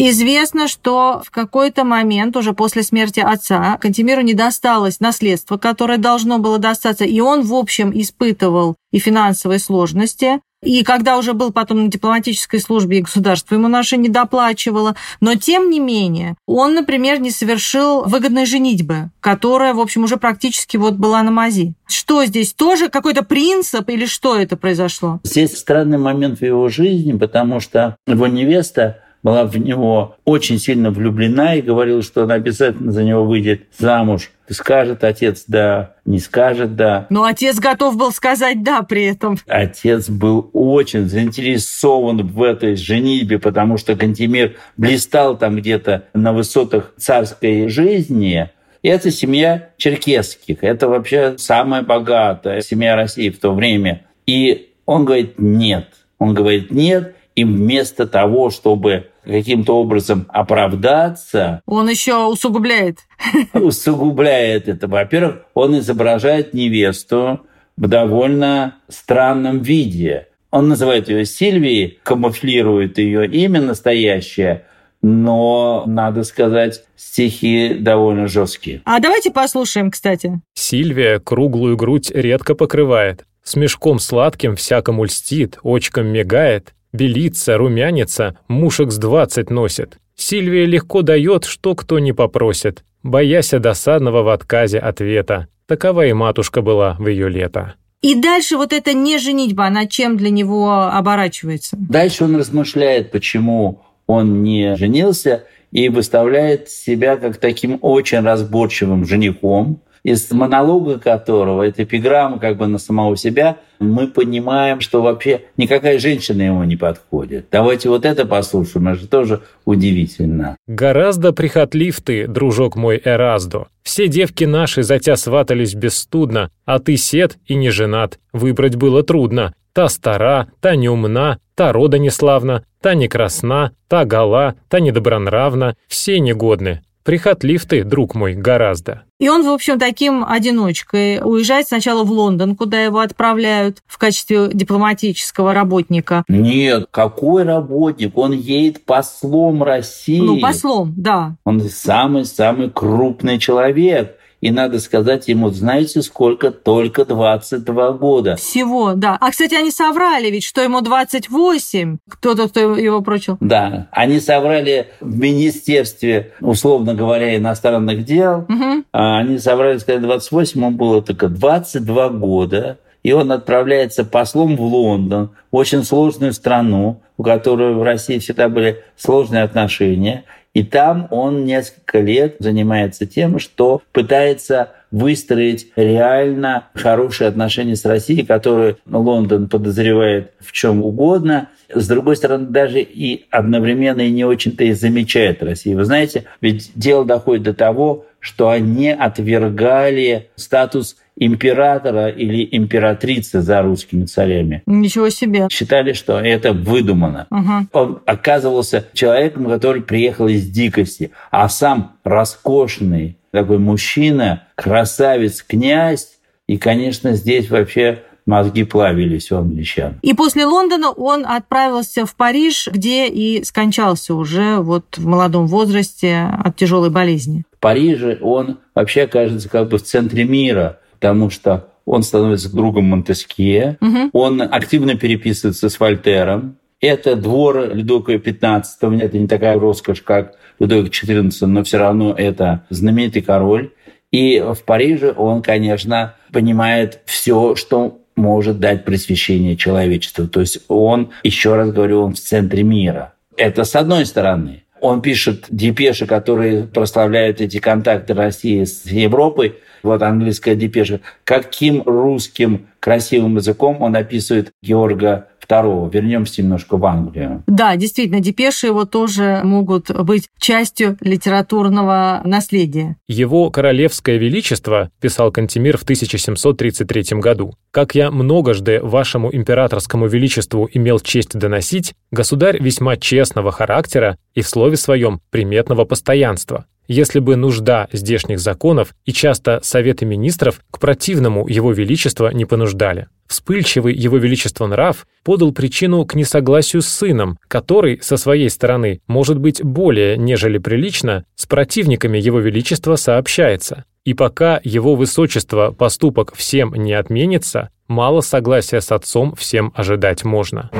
Известно, 0.00 0.68
что 0.68 1.22
в 1.26 1.32
какой-то 1.32 1.82
момент, 1.82 2.36
уже 2.36 2.52
после 2.52 2.84
смерти 2.84 3.18
отца, 3.18 3.76
Кантемиру 3.80 4.20
не 4.20 4.32
досталось 4.32 5.00
наследство, 5.00 5.56
которое 5.56 5.98
должно 5.98 6.38
было 6.38 6.58
достаться, 6.58 7.04
и 7.04 7.18
он, 7.18 7.42
в 7.42 7.52
общем, 7.52 7.90
испытывал 7.92 8.76
и 8.92 9.00
финансовые 9.00 9.58
сложности, 9.58 10.40
и 10.62 10.82
когда 10.82 11.18
уже 11.18 11.34
был 11.34 11.52
потом 11.52 11.84
на 11.84 11.90
дипломатической 11.90 12.60
службе, 12.60 12.98
и 12.98 13.02
государство 13.02 13.54
ему 13.54 13.68
наше 13.68 13.96
не 13.96 14.08
доплачивало. 14.08 14.96
Но, 15.20 15.34
тем 15.34 15.70
не 15.70 15.78
менее, 15.78 16.34
он, 16.46 16.74
например, 16.74 17.20
не 17.20 17.30
совершил 17.30 18.04
выгодной 18.04 18.44
женитьбы, 18.44 19.10
которая, 19.20 19.74
в 19.74 19.80
общем, 19.80 20.04
уже 20.04 20.16
практически 20.16 20.76
вот 20.76 20.94
была 20.94 21.22
на 21.22 21.30
мази. 21.30 21.74
Что 21.86 22.24
здесь? 22.24 22.52
Тоже 22.52 22.88
какой-то 22.88 23.22
принцип 23.22 23.88
или 23.88 24.06
что 24.06 24.36
это 24.36 24.56
произошло? 24.56 25.20
Здесь 25.22 25.56
странный 25.56 25.98
момент 25.98 26.40
в 26.40 26.44
его 26.44 26.68
жизни, 26.68 27.12
потому 27.12 27.60
что 27.60 27.96
его 28.06 28.26
невеста 28.26 28.98
была 29.22 29.44
в 29.44 29.56
него 29.56 30.16
очень 30.24 30.58
сильно 30.58 30.90
влюблена 30.90 31.54
и 31.56 31.62
говорила, 31.62 32.02
что 32.02 32.24
она 32.24 32.34
обязательно 32.34 32.92
за 32.92 33.04
него 33.04 33.24
выйдет 33.24 33.66
замуж. 33.78 34.30
Скажет 34.50 35.04
отец 35.04 35.44
«да», 35.46 35.94
не 36.04 36.18
скажет 36.18 36.74
«да». 36.74 37.06
Но 37.10 37.24
отец 37.24 37.58
готов 37.58 37.96
был 37.96 38.12
сказать 38.12 38.62
«да» 38.62 38.82
при 38.82 39.04
этом. 39.04 39.36
Отец 39.46 40.08
был 40.08 40.50
очень 40.52 41.06
заинтересован 41.06 42.26
в 42.26 42.42
этой 42.42 42.76
женитьбе, 42.76 43.38
потому 43.38 43.76
что 43.76 43.94
Кантемир 43.94 44.56
блистал 44.76 45.36
там 45.36 45.56
где-то 45.56 46.04
на 46.14 46.32
высотах 46.32 46.94
царской 46.96 47.68
жизни, 47.68 48.50
и 48.82 48.88
это 48.88 49.10
семья 49.10 49.70
черкесских. 49.76 50.62
Это 50.62 50.88
вообще 50.88 51.36
самая 51.36 51.82
богатая 51.82 52.60
семья 52.60 52.96
России 52.96 53.28
в 53.28 53.38
то 53.38 53.52
время. 53.52 54.06
И 54.26 54.70
он 54.86 55.04
говорит 55.04 55.34
«нет». 55.38 55.88
Он 56.18 56.34
говорит 56.34 56.70
«нет», 56.70 57.14
и 57.34 57.44
вместо 57.44 58.06
того, 58.06 58.50
чтобы 58.50 59.10
каким-то 59.28 59.76
образом 59.76 60.26
оправдаться... 60.28 61.60
Он 61.66 61.88
еще 61.88 62.26
усугубляет. 62.26 62.98
Усугубляет 63.52 64.68
это. 64.68 64.88
Во-первых, 64.88 65.42
он 65.54 65.78
изображает 65.78 66.54
невесту 66.54 67.40
в 67.76 67.86
довольно 67.86 68.76
странном 68.88 69.60
виде. 69.60 70.28
Он 70.50 70.68
называет 70.68 71.08
ее 71.08 71.26
Сильвией, 71.26 71.98
камуфлирует 72.02 72.98
ее 72.98 73.26
имя 73.26 73.60
настоящее, 73.60 74.64
но, 75.02 75.84
надо 75.86 76.24
сказать, 76.24 76.82
стихи 76.96 77.74
довольно 77.78 78.26
жесткие. 78.26 78.80
А 78.84 78.98
давайте 78.98 79.30
послушаем, 79.30 79.90
кстати. 79.90 80.40
Сильвия 80.54 81.20
круглую 81.20 81.76
грудь 81.76 82.10
редко 82.10 82.54
покрывает, 82.54 83.26
с 83.44 83.56
мешком 83.56 83.98
сладким 83.98 84.56
всякому 84.56 85.04
льстит, 85.04 85.58
очком 85.62 86.06
мигает, 86.06 86.74
белится, 86.92 87.56
румянится, 87.56 88.38
мушек 88.48 88.90
с 88.90 88.98
двадцать 88.98 89.50
носит. 89.50 89.98
Сильвия 90.16 90.66
легко 90.66 91.02
дает, 91.02 91.44
что 91.44 91.74
кто 91.74 91.98
не 91.98 92.12
попросит, 92.12 92.84
бояся 93.02 93.60
досадного 93.60 94.22
в 94.22 94.28
отказе 94.28 94.78
ответа. 94.78 95.48
Такова 95.66 96.06
и 96.06 96.12
матушка 96.12 96.62
была 96.62 96.96
в 96.98 97.06
ее 97.08 97.28
лето. 97.28 97.74
И 98.00 98.14
дальше 98.14 98.56
вот 98.56 98.72
эта 98.72 98.92
не 98.92 99.18
женитьба, 99.18 99.66
она 99.66 99.86
чем 99.86 100.16
для 100.16 100.30
него 100.30 100.82
оборачивается? 100.84 101.76
Дальше 101.78 102.24
он 102.24 102.36
размышляет, 102.36 103.10
почему 103.10 103.82
он 104.06 104.42
не 104.42 104.76
женился, 104.76 105.44
и 105.70 105.88
выставляет 105.88 106.70
себя 106.70 107.16
как 107.16 107.36
таким 107.36 107.78
очень 107.82 108.20
разборчивым 108.20 109.04
женихом, 109.04 109.82
из 110.02 110.30
монолога 110.30 110.98
которого, 110.98 111.62
это 111.62 111.82
эпиграмма 111.82 112.38
как 112.38 112.56
бы 112.56 112.66
на 112.66 112.78
самого 112.78 113.16
себя, 113.16 113.56
мы 113.78 114.08
понимаем, 114.08 114.80
что 114.80 115.02
вообще 115.02 115.42
никакая 115.56 115.98
женщина 115.98 116.42
ему 116.42 116.64
не 116.64 116.76
подходит. 116.76 117.46
Давайте 117.50 117.88
вот 117.88 118.04
это 118.04 118.26
послушаем, 118.26 118.88
это 118.88 119.06
тоже 119.06 119.40
удивительно. 119.64 120.56
«Гораздо 120.66 121.32
прихотлив 121.32 122.00
ты, 122.00 122.26
дружок 122.26 122.76
мой 122.76 123.00
Эраздо. 123.04 123.68
Все 123.82 124.08
девки 124.08 124.44
наши 124.44 124.82
за 124.82 124.98
тебя 124.98 125.16
сватались 125.16 125.74
бесстудно, 125.74 126.50
а 126.64 126.78
ты 126.78 126.96
сед 126.96 127.38
и 127.46 127.54
не 127.54 127.70
женат. 127.70 128.18
Выбрать 128.32 128.76
было 128.76 129.02
трудно. 129.02 129.54
Та 129.72 129.88
стара, 129.88 130.48
та 130.60 130.74
неумна, 130.74 131.38
та 131.54 131.72
рода 131.72 131.98
неславна, 131.98 132.62
та 132.80 132.94
не 132.94 133.08
красна, 133.08 133.70
та 133.88 134.04
гола, 134.04 134.54
та 134.68 134.80
недобронравна, 134.80 135.74
все 135.86 136.18
негодны. 136.20 136.80
Прихотлив 137.08 137.64
ты, 137.64 137.84
друг 137.84 138.14
мой, 138.14 138.34
гораздо. 138.34 139.04
И 139.18 139.30
он, 139.30 139.42
в 139.42 139.48
общем, 139.48 139.78
таким 139.78 140.22
одиночкой 140.22 141.20
уезжает 141.24 141.66
сначала 141.66 142.04
в 142.04 142.12
Лондон, 142.12 142.54
куда 142.54 142.82
его 142.82 142.98
отправляют 142.98 143.78
в 143.86 143.96
качестве 143.96 144.50
дипломатического 144.52 145.54
работника. 145.54 146.22
Нет, 146.28 146.86
какой 146.90 147.44
работник? 147.44 148.18
Он 148.18 148.32
едет 148.32 148.84
послом 148.84 149.62
России. 149.62 150.20
Ну, 150.20 150.38
послом, 150.38 150.92
да. 150.98 151.36
Он 151.44 151.62
самый-самый 151.62 152.68
крупный 152.68 153.38
человек. 153.38 154.17
И 154.40 154.50
надо 154.50 154.78
сказать 154.78 155.26
ему, 155.28 155.50
знаете, 155.50 156.00
сколько? 156.02 156.50
Только 156.50 157.04
22 157.04 157.92
года. 157.92 158.36
Всего, 158.36 158.94
да. 158.94 159.16
А, 159.20 159.30
кстати, 159.30 159.54
они 159.54 159.70
соврали 159.70 160.30
ведь, 160.30 160.44
что 160.44 160.60
ему 160.60 160.80
28. 160.80 161.98
Кто-то, 162.08 162.48
кто 162.48 162.76
его 162.76 163.02
прочил. 163.02 163.36
Да. 163.40 163.88
Они 163.90 164.20
соврали 164.20 164.88
в 165.00 165.18
Министерстве, 165.18 166.32
условно 166.40 166.94
говоря, 166.94 167.36
иностранных 167.36 168.04
дел. 168.04 168.46
Угу. 168.48 168.84
Они 168.92 169.38
соврали, 169.38 169.78
сказали, 169.78 170.02
28, 170.02 170.60
ему 170.60 170.70
было 170.70 171.02
только 171.02 171.28
22 171.28 172.08
года. 172.10 172.78
И 173.02 173.12
он 173.12 173.32
отправляется 173.32 174.04
послом 174.04 174.56
в 174.56 174.60
Лондон, 174.60 175.30
в 175.50 175.56
очень 175.56 175.84
сложную 175.84 176.32
страну, 176.32 177.00
у 177.16 177.22
которой 177.22 177.74
в 177.74 177.82
России 177.82 178.18
всегда 178.18 178.48
были 178.48 178.82
сложные 178.96 179.44
отношения. 179.44 180.24
И 180.54 180.64
там 180.64 181.06
он 181.10 181.44
несколько 181.44 182.00
лет 182.00 182.36
занимается 182.38 183.06
тем, 183.06 183.38
что 183.38 183.82
пытается 183.92 184.72
выстроить 184.90 185.70
реально 185.76 186.68
хорошие 186.74 187.28
отношения 187.28 187.76
с 187.76 187.84
Россией, 187.84 188.24
которые 188.24 188.76
Лондон 188.86 189.48
подозревает 189.48 190.32
в 190.40 190.52
чем 190.52 190.82
угодно. 190.82 191.48
С 191.72 191.86
другой 191.86 192.16
стороны, 192.16 192.46
даже 192.46 192.80
и 192.80 193.26
одновременно 193.30 194.00
и 194.00 194.10
не 194.10 194.24
очень-то 194.24 194.64
и 194.64 194.72
замечает 194.72 195.42
Россию. 195.42 195.76
Вы 195.76 195.84
знаете, 195.84 196.24
ведь 196.40 196.72
дело 196.74 197.04
доходит 197.04 197.44
до 197.44 197.54
того, 197.54 198.06
что 198.18 198.48
они 198.48 198.90
отвергали 198.90 200.30
статус 200.34 200.96
императора 201.18 202.08
или 202.08 202.48
императрицы 202.52 203.40
за 203.40 203.62
русскими 203.62 204.04
царями. 204.04 204.62
Ничего 204.66 205.10
себе. 205.10 205.48
Считали, 205.50 205.92
что 205.92 206.18
это 206.18 206.52
выдумано. 206.52 207.26
Угу. 207.30 207.52
Он 207.72 207.98
оказывался 208.06 208.86
человеком, 208.92 209.46
который 209.46 209.82
приехал 209.82 210.28
из 210.28 210.48
дикости, 210.48 211.10
а 211.30 211.48
сам 211.48 211.96
роскошный 212.04 213.18
такой 213.30 213.58
мужчина, 213.58 214.44
красавец, 214.54 215.42
князь. 215.42 216.18
И, 216.46 216.56
конечно, 216.56 217.12
здесь 217.12 217.50
вообще 217.50 218.02
мозги 218.24 218.64
плавились 218.64 219.32
у 219.32 219.36
англичан. 219.36 219.98
И 220.02 220.14
после 220.14 220.46
Лондона 220.46 220.90
он 220.90 221.26
отправился 221.26 222.06
в 222.06 222.14
Париж, 222.14 222.68
где 222.70 223.08
и 223.08 223.42
скончался 223.42 224.14
уже 224.14 224.58
вот 224.58 224.96
в 224.96 225.06
молодом 225.06 225.46
возрасте 225.46 226.28
от 226.44 226.56
тяжелой 226.56 226.90
болезни. 226.90 227.44
В 227.56 227.60
Париже 227.60 228.18
он 228.20 228.58
вообще 228.74 229.02
окажется 229.02 229.48
как 229.48 229.68
бы 229.68 229.78
в 229.78 229.82
центре 229.82 230.24
мира 230.24 230.78
потому 231.00 231.30
что 231.30 231.68
он 231.84 232.02
становится 232.02 232.54
другом 232.54 232.84
Монтескье, 232.84 233.78
угу. 233.80 234.10
он 234.12 234.42
активно 234.42 234.96
переписывается 234.96 235.68
с 235.68 235.80
Вольтером. 235.80 236.56
Это 236.80 237.16
двор 237.16 237.74
Людовика 237.74 238.14
XV, 238.14 239.00
это 239.00 239.18
не 239.18 239.26
такая 239.26 239.58
роскошь, 239.58 240.02
как 240.02 240.34
Людовик 240.58 240.92
XIV, 240.92 241.46
но 241.46 241.64
все 241.64 241.78
равно 241.78 242.14
это 242.16 242.66
знаменитый 242.70 243.22
король. 243.22 243.70
И 244.10 244.40
в 244.40 244.64
Париже 244.64 245.12
он, 245.16 245.42
конечно, 245.42 246.14
понимает 246.32 247.00
все, 247.04 247.54
что 247.56 248.00
может 248.16 248.58
дать 248.58 248.84
просвещение 248.84 249.56
человечеству. 249.56 250.26
То 250.28 250.40
есть 250.40 250.60
он, 250.68 251.10
еще 251.22 251.54
раз 251.54 251.72
говорю, 251.72 252.02
он 252.02 252.14
в 252.14 252.20
центре 252.20 252.62
мира. 252.62 253.14
Это 253.36 253.64
с 253.64 253.76
одной 253.76 254.04
стороны. 254.06 254.64
Он 254.80 255.02
пишет 255.02 255.46
депеши, 255.48 256.06
которые 256.06 256.64
прославляют 256.64 257.40
эти 257.40 257.58
контакты 257.58 258.14
России 258.14 258.64
с 258.64 258.86
Европой. 258.86 259.56
Вот 259.82 260.02
английская 260.02 260.54
депеша. 260.54 261.00
Каким 261.24 261.82
русским 261.82 262.66
красивым 262.80 263.36
языком 263.36 263.80
он 263.80 263.96
описывает 263.96 264.52
Георга 264.62 265.28
II. 265.48 265.90
Вернемся 265.92 266.42
немножко 266.42 266.76
в 266.76 266.84
Англию. 266.84 267.42
Да, 267.46 267.76
действительно, 267.76 268.20
депеши 268.20 268.66
его 268.66 268.84
тоже 268.84 269.40
могут 269.44 269.90
быть 270.04 270.28
частью 270.38 270.96
литературного 271.00 272.20
наследия. 272.24 272.96
Его 273.08 273.50
королевское 273.50 274.18
величество, 274.18 274.90
писал 275.00 275.32
Кантемир 275.32 275.78
в 275.78 275.82
1733 275.82 277.18
году, 277.20 277.54
как 277.70 277.94
я 277.94 278.10
многожды 278.10 278.80
вашему 278.82 279.34
императорскому 279.34 280.06
величеству 280.06 280.68
имел 280.72 281.00
честь 281.00 281.38
доносить, 281.38 281.94
государь 282.10 282.62
весьма 282.62 282.96
честного 282.96 283.52
характера 283.52 284.18
и 284.34 284.42
в 284.42 284.48
слове 284.48 284.76
своем 284.76 285.20
приметного 285.30 285.84
постоянства, 285.84 286.66
если 286.88 287.20
бы 287.20 287.36
нужда 287.36 287.86
здешних 287.92 288.40
законов 288.40 288.94
и 289.04 289.12
часто 289.12 289.60
советы 289.62 290.06
министров 290.06 290.60
к 290.70 290.80
противному 290.80 291.46
его 291.46 291.72
величества 291.72 292.32
не 292.32 292.46
понуждали. 292.46 293.08
Вспыльчивый 293.28 293.94
его 293.94 294.16
величество 294.16 294.66
нрав 294.66 295.06
подал 295.22 295.52
причину 295.52 296.04
к 296.06 296.14
несогласию 296.14 296.80
с 296.80 296.88
сыном, 296.88 297.38
который, 297.46 298.00
со 298.02 298.16
своей 298.16 298.48
стороны, 298.48 299.00
может 299.06 299.38
быть 299.38 299.62
более, 299.62 300.16
нежели 300.16 300.56
прилично, 300.56 301.24
с 301.36 301.46
противниками 301.46 302.18
его 302.18 302.40
величества 302.40 302.96
сообщается. 302.96 303.84
И 304.04 304.14
пока 304.14 304.58
его 304.64 304.94
высочество 304.94 305.70
поступок 305.72 306.34
всем 306.34 306.72
не 306.74 306.94
отменится, 306.94 307.68
мало 307.86 308.22
согласия 308.22 308.80
с 308.80 308.90
отцом 308.90 309.34
всем 309.34 309.72
ожидать 309.76 310.24
можно. 310.24 310.70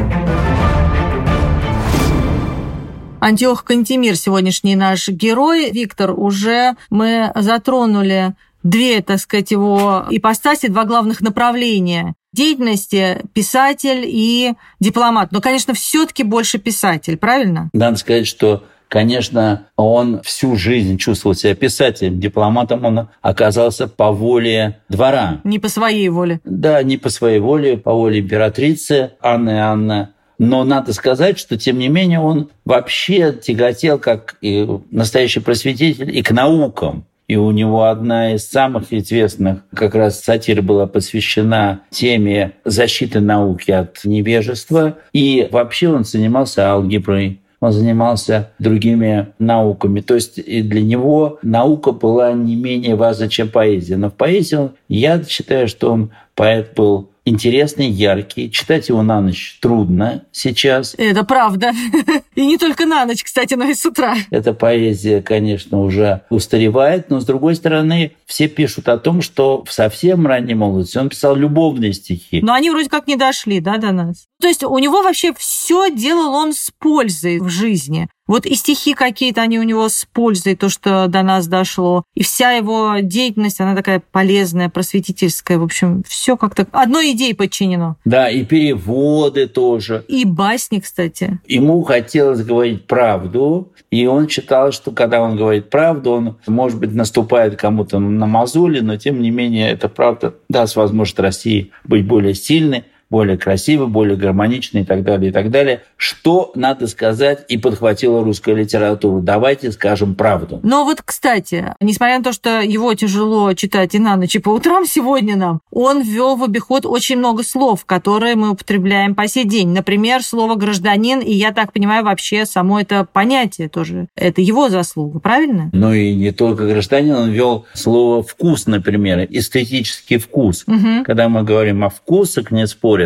Антиох 3.21 3.65
Кантемир, 3.65 4.17
сегодняшний 4.17 4.77
наш 4.77 5.09
герой. 5.09 5.71
Виктор, 5.71 6.13
уже 6.13 6.75
мы 6.89 7.33
затронули 7.35 8.35
две, 8.63 9.03
так 9.03 9.19
сказать, 9.19 9.51
его 9.51 10.05
ипостаси, 10.11 10.69
два 10.69 10.85
главных 10.85 11.21
направления. 11.21 12.15
деятельности 12.33 13.23
писатель 13.33 14.05
и 14.05 14.55
дипломат. 14.79 15.33
Но, 15.33 15.41
конечно, 15.41 15.75
все-таки 15.75 16.23
больше 16.23 16.59
писатель, 16.59 17.17
правильно? 17.17 17.71
Надо 17.73 17.97
сказать, 17.97 18.27
что 18.27 18.63
Конечно, 18.89 19.67
он 19.77 20.23
всю 20.23 20.57
жизнь 20.57 20.97
чувствовал 20.97 21.35
себя 21.35 21.55
писателем, 21.55 22.19
дипломатом 22.19 22.87
он 22.87 23.09
оказался 23.21 23.87
по 23.87 24.13
воле 24.13 24.81
двора. 24.89 25.43
Не 25.45 25.59
по 25.59 25.69
своей 25.69 26.09
воле. 26.09 26.41
Да, 26.45 26.83
не 26.83 26.97
по 26.97 27.11
своей 27.11 27.39
воле, 27.39 27.77
по 27.77 27.93
воле 27.93 28.21
императрицы 28.21 29.13
Анны 29.21 29.61
Анны. 29.61 30.09
Но 30.39 30.65
надо 30.65 30.93
сказать, 30.93 31.39
что, 31.39 31.59
тем 31.59 31.79
не 31.79 31.89
менее, 31.89 32.21
он 32.21 32.51
вообще 32.65 33.33
тяготел, 33.33 33.99
как 33.99 34.37
и 34.41 34.67
настоящий 34.91 35.41
просветитель, 35.41 36.17
и 36.17 36.23
к 36.23 36.31
наукам. 36.31 37.05
И 37.27 37.37
у 37.37 37.51
него 37.51 37.85
одна 37.85 38.35
из 38.35 38.49
самых 38.49 38.91
известных 38.91 39.59
как 39.75 39.95
раз 39.95 40.21
сатир 40.21 40.63
была 40.63 40.87
посвящена 40.87 41.83
теме 41.91 42.53
защиты 42.65 43.21
науки 43.21 43.71
от 43.71 44.03
невежества. 44.05 44.97
И 45.13 45.47
вообще 45.51 45.91
он 45.91 46.05
занимался 46.05 46.71
алгеброй, 46.71 47.41
он 47.61 47.73
занимался 47.73 48.53
другими 48.59 49.29
науками. 49.39 50.01
То 50.01 50.15
есть 50.15 50.39
и 50.39 50.63
для 50.63 50.81
него 50.81 51.39
наука 51.43 51.93
была 51.93 52.33
не 52.33 52.57
менее 52.57 52.95
важна, 52.95 53.29
чем 53.29 53.51
поэзия. 53.51 53.97
Но 53.97 54.09
в 54.09 54.15
поэзии 54.15 54.71
я 54.89 55.23
считаю, 55.23 55.69
что 55.69 55.93
он 55.93 56.13
поэт 56.35 56.73
был 56.75 57.11
интересный, 57.29 57.89
яркий. 57.89 58.51
Читать 58.51 58.89
его 58.89 59.03
на 59.03 59.21
ночь 59.21 59.59
трудно 59.61 60.25
сейчас. 60.33 60.95
Это 60.99 61.25
правда. 61.25 61.73
И 62.35 62.47
не 62.47 62.59
только 62.59 62.87
на 62.87 63.05
ночь, 63.07 63.23
кстати, 63.23 63.55
но 63.55 63.65
и 63.65 63.75
с 63.75 63.85
утра. 63.85 64.15
Эта 64.31 64.53
поэзия, 64.53 65.23
конечно, 65.23 65.81
уже 65.81 66.23
устаревает, 66.31 67.11
но, 67.11 67.21
с 67.21 67.25
другой 67.25 67.55
стороны, 67.55 68.13
все 68.27 68.49
пишут 68.49 68.89
о 68.89 68.99
том, 68.99 69.23
что 69.23 69.65
в 69.65 69.73
совсем 69.73 70.27
ранней 70.27 70.55
молодости 70.55 70.99
он 70.99 71.09
писал 71.09 71.37
любовные 71.37 71.93
стихи. 71.93 72.41
Но 72.43 72.53
они 72.53 72.71
вроде 72.71 72.89
как 72.89 73.07
не 73.07 73.17
дошли, 73.17 73.61
да, 73.61 73.79
до 73.79 73.93
нас? 73.93 74.27
То 74.41 74.49
есть 74.49 74.63
у 74.63 74.79
него 74.79 75.03
вообще 75.03 75.33
все 75.37 75.91
делал 75.91 76.35
он 76.35 76.53
с 76.53 76.71
пользой 76.79 77.41
в 77.41 77.49
жизни. 77.49 78.09
Вот 78.29 78.45
и 78.47 78.55
стихи 78.55 78.95
какие-то, 78.95 79.41
они 79.41 79.59
у 79.59 79.63
него 79.63 79.89
с 79.89 80.07
пользой, 80.13 80.55
то, 80.55 80.69
что 80.69 81.09
до 81.09 81.23
нас 81.23 81.49
дошло. 81.49 82.05
И 82.15 82.23
вся 82.23 82.53
его 82.53 82.97
деятельность, 83.01 83.61
она 83.61 83.75
такая 83.75 84.03
полезная, 84.13 84.69
просветительская. 84.69 85.59
В 85.59 85.65
общем, 85.65 86.03
все 86.07 86.37
как-то 86.37 86.67
одной 86.73 87.13
идее 87.13 87.35
подчинено. 87.35 87.97
Да, 88.05 88.29
и 88.29 88.45
переводы 88.45 89.49
тоже. 89.49 90.05
И 90.09 90.27
басни, 90.27 90.79
кстати. 90.79 91.41
Ему 91.47 91.83
хотелось 91.83 92.45
говорить 92.45 92.87
правду, 92.87 93.73
и 93.91 94.07
он 94.07 94.29
считал, 94.29 94.73
что 94.73 94.91
когда 94.93 95.23
он 95.23 95.37
говорит 95.37 95.71
правду, 95.71 96.11
он, 96.11 96.37
может 96.47 96.79
быть, 96.79 96.95
наступает 96.95 97.57
кому-то 97.57 97.99
на 97.99 98.27
мозоли, 98.27 98.81
но 98.81 98.99
тем 98.99 99.23
не 99.23 99.31
менее, 99.31 99.71
эта 99.71 99.89
правда 99.89 100.35
даст 100.51 100.77
возможность 100.77 101.19
России 101.19 101.73
быть 101.85 102.07
более 102.07 102.35
сильной, 102.35 102.85
более 103.11 103.39
красивый, 103.39 103.89
более 103.89 104.17
гармоничный 104.17 104.83
и 104.83 104.85
так 104.85 105.03
далее, 105.03 105.31
и 105.31 105.33
так 105.33 105.51
далее. 105.51 105.83
Что, 105.97 106.53
надо 106.55 106.87
сказать, 106.87 107.45
и 107.49 107.57
подхватила 107.57 108.23
русская 108.23 108.55
литература. 108.55 109.21
Давайте 109.21 109.73
скажем 109.73 110.15
правду. 110.15 110.61
Но 110.63 110.85
вот, 110.85 111.03
кстати, 111.03 111.75
несмотря 111.81 112.19
на 112.19 112.25
то, 112.25 112.33
что 112.33 112.61
его 112.61 112.93
тяжело 112.95 113.53
читать 113.55 113.95
и 113.95 113.99
на 113.99 114.17
ночь, 114.17 114.37
и 114.37 114.39
по 114.39 114.51
утрам 114.51 114.85
сегодня 114.87 115.37
нам, 115.37 115.61
он 115.71 116.03
ввел 116.03 116.37
в 116.37 116.45
обиход 116.45 116.85
очень 116.85 117.17
много 117.17 117.43
слов, 117.43 117.85
которые 117.85 118.37
мы 118.37 118.51
употребляем 118.51 119.15
по 119.15 119.27
сей 119.27 119.45
день. 119.45 119.69
Например, 119.69 120.23
слово 120.23 120.55
«гражданин», 120.55 121.21
и 121.21 121.33
я 121.33 121.53
так 121.53 121.73
понимаю, 121.73 122.05
вообще 122.05 122.45
само 122.45 122.81
это 122.81 123.07
понятие 123.11 123.69
тоже. 123.69 124.09
Это 124.15 124.41
его 124.41 124.69
заслуга, 124.69 125.19
правильно? 125.19 125.71
Ну 125.73 125.93
и 125.93 126.15
не 126.15 126.33
только 126.33 126.67
гражданин, 126.67 127.15
он 127.15 127.31
ввел 127.31 127.67
слово 127.73 128.23
«вкус», 128.23 128.67
например, 128.67 129.27
эстетический 129.31 130.19
вкус. 130.19 130.65
Угу. 130.67 131.05
Когда 131.05 131.29
мы 131.29 131.43
говорим 131.43 131.85
о 131.85 131.89
вкусах, 131.89 132.51
не 132.51 132.67
спорим, 132.67 132.98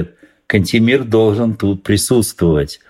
Кантемир 0.52 1.04
должен 1.04 1.54
тут 1.54 1.82
присутствовать. 1.82 2.80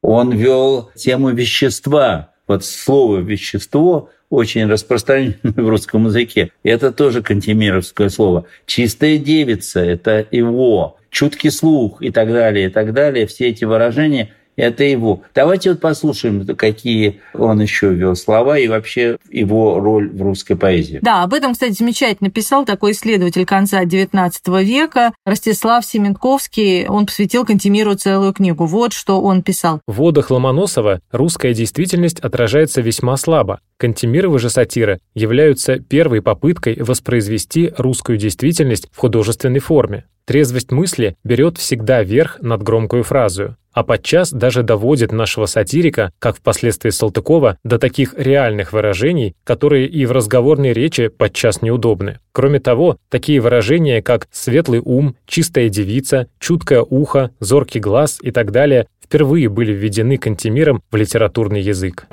Он 0.00 0.32
вел 0.32 0.90
тему 0.94 1.28
вещества. 1.28 2.30
Вот 2.46 2.64
слово 2.64 3.18
«вещество» 3.18 4.08
очень 4.30 4.66
распространено 4.66 5.34
в 5.42 5.68
русском 5.68 6.06
языке. 6.06 6.50
Это 6.62 6.92
тоже 6.92 7.22
кантемировское 7.22 8.08
слово. 8.08 8.46
«Чистая 8.64 9.18
девица»— 9.18 9.80
это 9.84 10.26
его. 10.30 10.96
«Чуткий 11.10 11.50
слух» 11.50 12.00
и 12.00 12.10
так 12.10 12.28
далее, 12.28 12.68
и 12.68 12.70
так 12.70 12.94
далее. 12.94 13.26
Все 13.26 13.48
эти 13.48 13.66
выражения– 13.66 14.30
это 14.60 14.84
его. 14.84 15.22
Давайте 15.34 15.70
вот 15.70 15.80
послушаем, 15.80 16.46
какие 16.56 17.20
он 17.34 17.60
еще 17.60 17.92
вел 17.94 18.14
слова 18.14 18.58
и 18.58 18.68
вообще 18.68 19.16
его 19.30 19.80
роль 19.80 20.10
в 20.10 20.22
русской 20.22 20.54
поэзии. 20.54 20.98
Да, 21.02 21.22
об 21.22 21.34
этом, 21.34 21.54
кстати, 21.54 21.72
замечательно 21.72 22.30
писал 22.30 22.64
такой 22.64 22.92
исследователь 22.92 23.46
конца 23.46 23.82
XIX 23.84 24.30
века 24.62 25.12
Ростислав 25.24 25.84
Семенковский. 25.84 26.86
Он 26.86 27.06
посвятил 27.06 27.44
Кантемиру 27.44 27.94
целую 27.94 28.32
книгу. 28.32 28.66
Вот 28.66 28.92
что 28.92 29.20
он 29.20 29.42
писал. 29.42 29.80
В 29.86 29.94
водах 29.94 30.30
Ломоносова 30.30 31.00
русская 31.10 31.54
действительность 31.54 32.20
отражается 32.20 32.80
весьма 32.80 33.16
слабо. 33.16 33.60
Кантемировы 33.78 34.38
же 34.38 34.50
сатиры 34.50 35.00
являются 35.14 35.78
первой 35.78 36.20
попыткой 36.20 36.76
воспроизвести 36.82 37.72
русскую 37.78 38.18
действительность 38.18 38.88
в 38.92 38.98
художественной 38.98 39.60
форме. 39.60 40.04
Трезвость 40.26 40.70
мысли 40.70 41.16
берет 41.24 41.58
всегда 41.58 42.04
верх 42.04 42.38
над 42.40 42.62
громкую 42.62 43.02
фразу, 43.02 43.56
а 43.72 43.82
подчас 43.82 44.32
даже 44.32 44.62
доводит 44.62 45.12
нашего 45.12 45.46
сатирика, 45.46 46.12
как 46.18 46.36
впоследствии 46.36 46.90
Салтыкова, 46.90 47.58
до 47.64 47.78
таких 47.78 48.14
реальных 48.16 48.72
выражений, 48.72 49.34
которые 49.44 49.86
и 49.86 50.06
в 50.06 50.12
разговорной 50.12 50.72
речи 50.72 51.08
подчас 51.08 51.62
неудобны. 51.62 52.18
Кроме 52.32 52.60
того, 52.60 52.96
такие 53.08 53.40
выражения, 53.40 54.02
как 54.02 54.28
«светлый 54.30 54.80
ум», 54.84 55.16
«чистая 55.26 55.68
девица», 55.68 56.28
«чуткое 56.38 56.82
ухо», 56.82 57.30
«зоркий 57.40 57.80
глаз» 57.80 58.18
и 58.22 58.30
так 58.30 58.50
далее, 58.50 58.86
впервые 59.02 59.48
были 59.48 59.72
введены 59.72 60.18
Кантемиром 60.18 60.82
в 60.90 60.96
литературный 60.96 61.60
язык. 61.60 62.06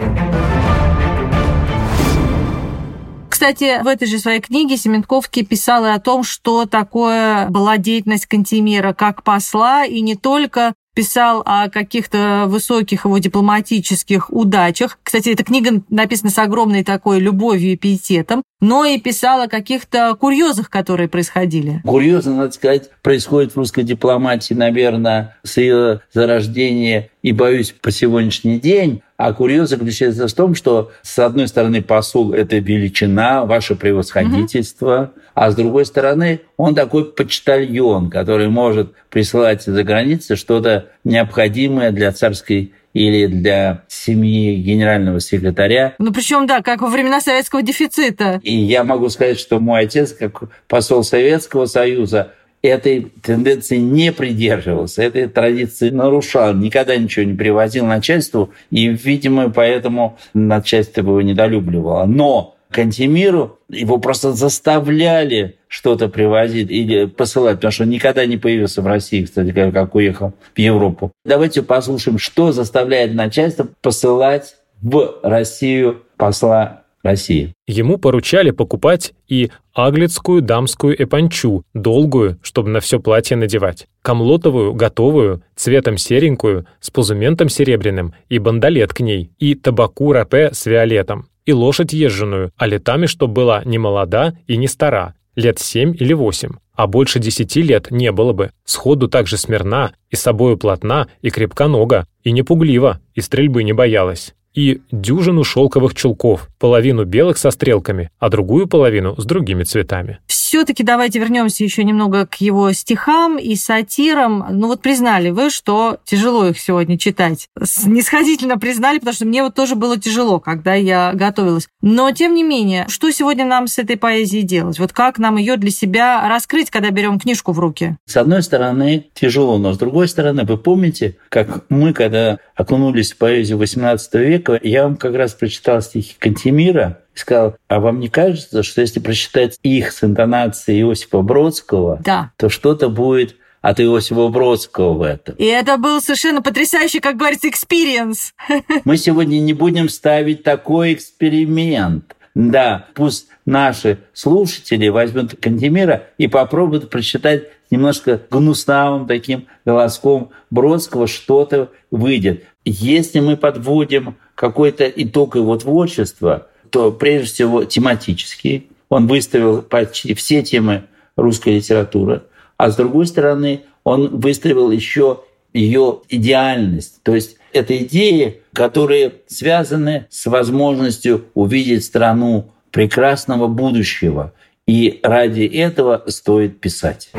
Кстати, 3.29 3.83
в 3.83 3.87
этой 3.87 4.07
же 4.07 4.17
своей 4.17 4.39
книге 4.39 4.77
Семенковский 4.77 5.45
писал 5.45 5.85
и 5.85 5.89
о 5.89 5.99
том, 5.99 6.23
что 6.23 6.65
такое 6.65 7.47
была 7.49 7.77
деятельность 7.77 8.25
Кантемира 8.25 8.93
как 8.93 9.21
посла, 9.21 9.85
и 9.85 10.01
не 10.01 10.15
только 10.15 10.73
писал 10.97 11.43
о 11.45 11.69
каких-то 11.69 12.45
высоких 12.47 13.05
его 13.05 13.19
дипломатических 13.19 14.31
удачах. 14.31 14.97
Кстати, 15.03 15.29
эта 15.29 15.43
книга 15.43 15.83
написана 15.89 16.31
с 16.31 16.39
огромной 16.39 16.83
такой 16.83 17.19
любовью 17.19 17.73
и 17.73 17.77
пиететом, 17.77 18.41
но 18.59 18.85
и 18.85 18.99
писал 18.99 19.41
о 19.41 19.47
каких-то 19.47 20.15
курьезах, 20.15 20.69
которые 20.69 21.07
происходили. 21.07 21.81
Курьезы, 21.85 22.31
надо 22.31 22.51
сказать, 22.51 22.89
происходит 23.03 23.53
в 23.53 23.57
русской 23.57 23.83
дипломатии, 23.83 24.53
наверное, 24.53 25.37
с 25.43 25.57
ее 25.57 26.01
зарождения 26.11 27.09
и, 27.21 27.31
боюсь, 27.31 27.71
по 27.71 27.91
сегодняшний 27.91 28.59
день. 28.59 29.01
А 29.17 29.33
курьез 29.33 29.69
заключается 29.69 30.27
в 30.27 30.33
том, 30.33 30.53
что, 30.55 30.91
с 31.01 31.17
одной 31.19 31.47
стороны, 31.47 31.81
посол– 31.81 32.33
это 32.33 32.57
величина, 32.57 33.45
ваше 33.45 33.75
превосходительство, 33.75 35.11
угу. 35.15 35.21
а 35.33 35.51
с 35.51 35.55
другой 35.55 35.85
стороны, 35.85 36.41
он 36.55 36.75
такой 36.75 37.05
почтальон, 37.05 38.11
который 38.11 38.47
может 38.47 38.93
присылать 39.09 39.63
за 39.63 39.83
границей 39.83 40.35
что-то 40.35 40.89
необходимое 41.03 41.91
для 41.91 42.11
царской 42.11 42.73
или 42.97 43.27
для 43.27 43.83
семьи 43.87 44.55
генерального 44.55 45.19
секретаря. 45.19 45.93
Ну, 45.99 46.11
причем, 46.11 46.47
да, 46.47 46.61
как 46.61 46.81
во 46.81 46.87
времена 46.87 47.21
советского 47.21 47.61
дефицита. 47.61 48.39
И 48.41 48.55
я 48.55 48.83
могу 48.83 49.09
сказать, 49.09 49.39
что 49.39 49.59
мой 49.59 49.81
отец, 49.81 50.13
как 50.13 50.41
посол 50.67 51.03
Советского 51.03 51.67
Союза, 51.67 52.31
этой 52.63 53.11
тенденции 53.21 53.77
не 53.77 54.11
придерживался, 54.11 55.03
этой 55.03 55.27
традиции 55.27 55.91
нарушал, 55.91 56.55
никогда 56.55 56.97
ничего 56.97 57.23
не 57.23 57.35
привозил 57.35 57.85
начальству, 57.85 58.51
и, 58.71 58.87
видимо, 58.87 59.51
поэтому 59.51 60.17
начальство 60.33 61.01
его 61.01 61.21
недолюбливало. 61.21 62.05
Но 62.05 62.56
Кантемиру 62.69 63.59
его 63.69 63.97
просто 63.97 64.33
заставляли 64.33 65.57
что-то 65.67 66.09
привозить 66.09 66.69
или 66.69 67.05
посылать, 67.05 67.57
потому 67.57 67.71
что 67.71 67.83
он 67.83 67.89
никогда 67.89 68.25
не 68.25 68.37
появился 68.37 68.81
в 68.81 68.87
России, 68.87 69.23
кстати, 69.23 69.51
как 69.51 69.95
уехал 69.95 70.33
в 70.53 70.59
Европу. 70.59 71.11
Давайте 71.25 71.61
послушаем, 71.61 72.17
что 72.17 72.51
заставляет 72.51 73.13
начальство 73.13 73.67
посылать 73.81 74.55
в 74.81 75.19
Россию 75.23 76.03
посла 76.17 76.83
России. 77.03 77.53
Ему 77.67 77.97
поручали 77.97 78.51
покупать 78.51 79.13
и 79.27 79.51
аглицкую 79.73 80.41
дамскую 80.41 81.01
эпанчу, 81.01 81.63
долгую, 81.73 82.39
чтобы 82.41 82.69
на 82.69 82.79
все 82.79 82.99
платье 82.99 83.37
надевать, 83.37 83.87
камлотовую, 84.01 84.73
готовую, 84.73 85.43
цветом 85.55 85.97
серенькую, 85.97 86.65
с 86.79 86.89
пузументом 86.89 87.49
серебряным 87.49 88.13
и 88.29 88.39
бандалет 88.39 88.93
к 88.93 88.99
ней, 89.01 89.31
и 89.37 89.55
табаку 89.55 90.11
рапе 90.11 90.51
с 90.53 90.65
виолетом, 90.65 91.27
и 91.45 91.53
лошадь 91.53 91.93
езженную, 91.93 92.51
а 92.57 92.67
летами, 92.67 93.05
чтоб 93.05 93.31
была 93.31 93.63
не 93.63 93.77
молода 93.77 94.33
и 94.47 94.57
не 94.57 94.67
стара, 94.67 95.13
лет 95.35 95.59
семь 95.59 95.95
или 95.97 96.13
восемь, 96.13 96.53
а 96.73 96.87
больше 96.87 97.19
десяти 97.19 97.61
лет 97.61 97.91
не 97.91 98.11
было 98.11 98.33
бы. 98.33 98.51
Сходу 98.65 99.07
так 99.07 99.27
же 99.27 99.37
смирна, 99.37 99.93
и 100.09 100.15
собою 100.15 100.57
плотна, 100.57 101.07
и 101.21 101.29
крепка 101.29 101.67
нога, 101.67 102.07
и 102.23 102.31
не 102.31 102.43
пуглива, 102.43 102.99
и 103.13 103.21
стрельбы 103.21 103.63
не 103.63 103.73
боялась 103.73 104.33
и 104.57 104.81
дюжину 104.91 105.43
шелковых 105.43 105.93
чулков, 105.93 106.49
половину 106.57 107.05
белых 107.05 107.37
со 107.37 107.51
стрелками, 107.51 108.09
а 108.17 108.29
другую 108.29 108.67
половину 108.67 109.13
с 109.15 109.23
другими 109.23 109.63
цветами. 109.63 110.17
Все 110.47 110.57
все-таки 110.57 110.81
давайте 110.81 111.19
вернемся 111.19 111.63
еще 111.63 111.83
немного 111.83 112.25
к 112.25 112.35
его 112.41 112.71
стихам 112.71 113.37
и 113.37 113.55
сатирам. 113.55 114.47
Ну 114.49 114.67
вот 114.67 114.81
признали 114.81 115.29
вы, 115.29 115.51
что 115.51 115.99
тяжело 116.03 116.47
их 116.47 116.57
сегодня 116.57 116.97
читать. 116.97 117.47
Снисходительно 117.61 118.57
признали, 118.57 118.97
потому 118.97 119.13
что 119.13 119.25
мне 119.25 119.43
вот 119.43 119.53
тоже 119.53 119.75
было 119.75 119.99
тяжело, 119.99 120.39
когда 120.39 120.73
я 120.73 121.11
готовилась. 121.13 121.67
Но 121.83 122.09
тем 122.11 122.33
не 122.33 122.41
менее, 122.41 122.85
что 122.87 123.11
сегодня 123.11 123.45
нам 123.45 123.67
с 123.67 123.77
этой 123.77 123.97
поэзией 123.97 124.41
делать? 124.41 124.79
Вот 124.79 124.93
как 124.93 125.19
нам 125.19 125.37
ее 125.37 125.57
для 125.57 125.69
себя 125.69 126.27
раскрыть, 126.27 126.71
когда 126.71 126.89
берем 126.89 127.19
книжку 127.19 127.51
в 127.51 127.59
руки? 127.59 127.97
С 128.05 128.17
одной 128.17 128.41
стороны, 128.41 129.05
тяжело, 129.13 129.59
но 129.59 129.73
с 129.73 129.77
другой 129.77 130.07
стороны, 130.07 130.43
вы 130.43 130.57
помните, 130.57 131.17
как 131.29 131.65
мы, 131.69 131.93
когда 131.93 132.39
окунулись 132.55 133.11
в 133.11 133.17
поэзию 133.17 133.59
XVIII 133.59 133.99
века, 134.25 134.59
я 134.63 134.83
вам 134.83 134.95
как 134.95 135.13
раз 135.13 135.33
прочитал 135.33 135.83
стихи 135.83 136.15
Кантемира, 136.17 136.99
и 137.17 137.19
сказал, 137.19 137.55
а 137.67 137.79
вам 137.79 137.99
не 137.99 138.09
кажется, 138.09 138.63
что 138.63 138.81
если 138.81 138.99
прочитать 138.99 139.59
их 139.63 139.91
с 139.91 140.03
интонацией 140.03 140.81
Иосифа 140.81 141.21
Бродского, 141.21 141.99
да. 142.03 142.31
то 142.37 142.49
что-то 142.49 142.89
будет 142.89 143.35
от 143.61 143.79
Иосифа 143.79 144.27
Бродского 144.27 144.93
в 144.93 145.01
этом. 145.01 145.35
И 145.35 145.45
это 145.45 145.77
был 145.77 145.99
совершенно 145.99 146.41
потрясающий, 146.41 146.99
как 146.99 147.17
говорится, 147.17 147.49
experience. 147.49 148.33
Мы 148.85 148.97
сегодня 148.97 149.39
не 149.39 149.53
будем 149.53 149.89
ставить 149.89 150.43
такой 150.43 150.93
эксперимент. 150.93 152.15
Да, 152.35 152.85
пусть 152.93 153.27
наши 153.47 153.97
слушатели 154.13 154.89
возьмут 154.89 155.35
Кантемира 155.41 156.03
и 156.19 156.27
попробуют 156.27 156.91
прочитать 156.91 157.45
немножко 157.71 158.21
гнусавым 158.29 159.07
таким 159.07 159.47
голоском 159.65 160.29
Бродского 160.51 161.07
что-то 161.07 161.71
выйдет. 161.89 162.43
Если 162.63 163.21
мы 163.21 163.37
подводим 163.37 164.17
какой-то 164.35 164.85
итог 164.85 165.35
его 165.35 165.57
творчества, 165.57 166.47
то 166.69 166.91
прежде 166.91 167.27
всего 167.27 167.63
тематический. 167.63 168.67
Он 168.89 169.07
выставил 169.07 169.61
почти 169.61 170.13
все 170.13 170.41
темы 170.43 170.83
русской 171.15 171.55
литературы. 171.55 172.23
А 172.57 172.69
с 172.71 172.75
другой 172.75 173.05
стороны, 173.07 173.61
он 173.83 174.19
выставил 174.19 174.71
еще 174.71 175.21
ее 175.53 176.01
идеальность. 176.09 177.01
То 177.03 177.15
есть 177.15 177.37
это 177.53 177.77
идеи, 177.77 178.41
которые 178.53 179.13
связаны 179.27 180.07
с 180.09 180.25
возможностью 180.25 181.25
увидеть 181.33 181.83
страну 181.83 182.51
прекрасного 182.71 183.47
будущего. 183.47 184.33
И 184.65 184.99
ради 185.03 185.43
этого 185.43 186.03
стоит 186.07 186.59
писать. 186.59 187.09